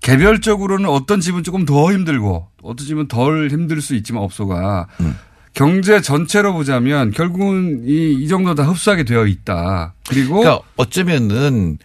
[0.01, 5.15] 개별적으로는 어떤 집은 조금 더 힘들고 어떤 집은 덜 힘들 수 있지만 업소가 음.
[5.53, 9.95] 경제 전체로 보자면 결국은 이, 이 정도 다 흡수하게 되어 있다.
[10.09, 11.79] 그리고 그러니까 어쩌면은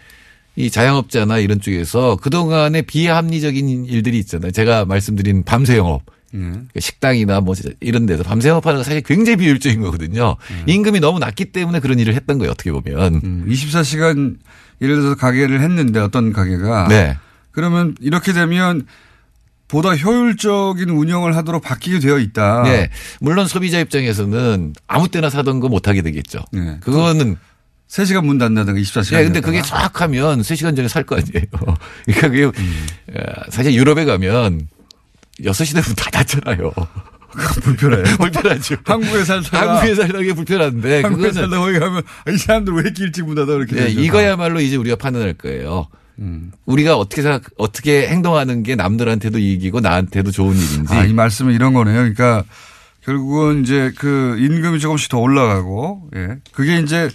[0.55, 4.51] 이 자영업자나 이런 쪽에서 그동안의 비합리적인 일들이 있잖아요.
[4.51, 6.03] 제가 말씀드린 밤새 영업.
[6.33, 6.67] 음.
[6.77, 10.35] 식당이나 뭐 이런 데서 밤새 영업하는 거 사실 굉장히 비효율적인 거거든요.
[10.51, 10.63] 음.
[10.67, 12.51] 임금이 너무 낮기 때문에 그런 일을 했던 거예요.
[12.51, 13.45] 어떻게 보면.
[13.47, 14.37] 24시간
[14.81, 17.17] 예를 들어서 가게를 했는데 어떤 가게가 네.
[17.55, 18.85] 그러면 이렇게 되면
[19.67, 22.63] 보다 효율적인 운영을 하도록 바뀌게 되어 있다.
[22.63, 22.89] 네.
[23.19, 26.43] 물론 소비자 입장에서는 아무 때나 사던 거 못 하게 되겠죠.
[26.51, 26.77] 네.
[26.81, 27.37] 그거는
[27.89, 29.19] 3시간 문 닫는다든가 24시간.
[29.19, 31.45] 예, 근데 그게 쫙 하면 3시간 전에 살 거 아니에요.
[32.05, 32.87] 그러니까 그게 음.
[33.15, 34.67] 어, 사실 유럽에 가면
[35.41, 36.71] 6시 되면 다 닫잖아요.
[37.63, 38.03] 불편해요.
[38.17, 38.75] 불편하죠.
[38.85, 43.03] 한국에 살다가 한국에 살다가 그게 불편한데 한국에 살다가 거기 가면 아, 이 사람들 왜 이렇게
[43.03, 43.99] 일찍 문 닫아 이렇게 예, 되죠.
[43.99, 45.87] 이거야말로 이제 우리가 판단할 거예요.
[46.19, 46.51] 음.
[46.65, 50.93] 우리가 어떻게 생각, 어떻게 행동하는 게 남들한테도 이익이고 나한테도 좋은 일인지.
[50.93, 51.95] 아, 이 말씀은 이런 거네요.
[51.95, 52.43] 그러니까
[53.01, 56.37] 결국은 이제 그 임금이 조금씩 더 올라가고, 예.
[56.51, 57.09] 그게 이제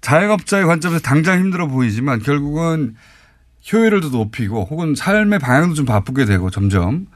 [0.00, 2.96] 자영업자의 관점에서 당장 힘들어 보이지만 결국은
[3.72, 7.06] 효율을 더 높이고 혹은 삶의 방향도 좀 바꾸게 되고 점점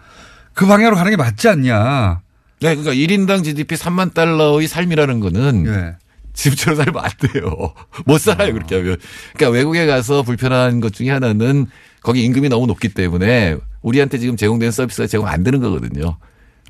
[0.55, 2.21] 그 방향으로 가는 게 맞지 않냐.
[2.61, 5.97] 네, 그러니까 1인당 GDP 3만 달러의 삶이라는 거는 예.
[6.37, 7.72] 집처럼 살면 안 돼요.
[8.07, 8.97] 못 살아요, 그렇게 하면.
[9.34, 11.66] 그러니까 외국에 가서 불편한 것 중에 하나는
[12.03, 16.18] 거기 임금이 너무 높기 때문에 우리한테 지금 제공되는 서비스가 제공 안 되는 거거든요.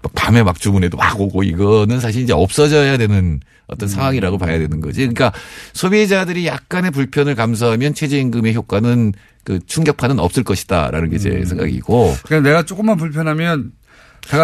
[0.03, 4.81] 막 밤에 막 주문해도 막 오고 이거는 사실 이제 없어져야 되는 어떤 상황이라고 봐야 되는
[4.81, 5.01] 거지.
[5.01, 5.33] 그러니까
[5.73, 9.13] 소비자들이 약간의 불편을 감수하면 최저임금의 효과는
[9.45, 12.15] 그 충격파는 없을 것이다라는 게 제 생각이고.
[12.25, 13.73] 그러니까 내가 조금만 불편하면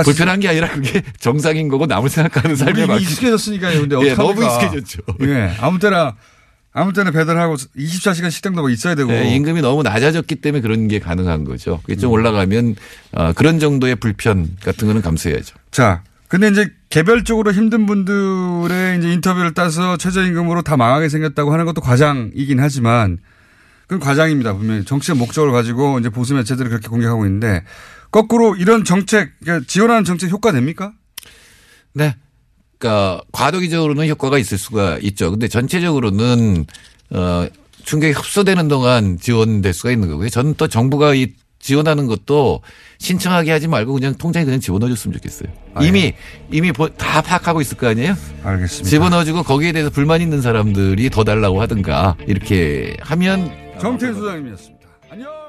[0.04, 3.02] 불편한 게 아니라 그게 정상인 거고 남을 생각하는 우리 맞게.
[3.02, 3.80] 익숙해졌으니까요.
[3.80, 4.14] 근데 예?
[4.14, 5.02] 너무 익숙해졌죠.
[5.22, 5.54] 예.
[5.60, 6.16] 아무 때나
[6.72, 9.10] 아무 때나 배달하고 24시간 식당도 뭐 있어야 되고.
[9.10, 11.80] 네, 임금이 너무 낮아졌기 때문에 그런 게 가능한 거죠.
[11.82, 11.98] 그게 음.
[11.98, 12.76] 좀 올라가면
[13.12, 15.54] 어, 그런 정도의 불편 같은 거는 감수해야죠.
[15.70, 21.82] 자, 근데 이제 개별적으로 힘든 분들의 이제 인터뷰를 따서 최저임금으로 다 망하게 생겼다고 하는 것도
[21.82, 23.18] 과장이긴 하지만
[23.86, 24.54] 그건 과장입니다.
[24.54, 27.64] 분명히 정치적 목적을 가지고 이제 보수 매체들이 그렇게 공격하고 있는데
[28.12, 30.92] 거꾸로 이런 정책, 그러니까 지원하는 정책 효과 됩니까?
[31.94, 32.14] 네.
[32.78, 35.30] 그러니까 과도기적으로는 효과가 있을 수가 있죠.
[35.30, 36.66] 근데 전체적으로는
[37.10, 37.46] 어
[37.84, 40.28] 충격이 흡수되는 동안 지원될 수가 있는 거고요.
[40.28, 42.60] 저는 또 정부가 이 지원하는 것도
[42.98, 45.48] 신청하게 하지 말고 그냥 통장에 그냥 집어넣어줬으면 좋겠어요.
[45.74, 46.16] 아, 이미 예.
[46.50, 48.16] 이미 보- 다 파악하고 있을 거 아니에요?
[48.42, 48.88] 알겠습니다.
[48.90, 53.50] 집어넣어주고 거기에 대해서 불만 있는 사람들이 더 달라고 하든가 이렇게 하면
[53.80, 54.88] 정태인 소장님이었습니다.
[55.10, 55.41] 안녕.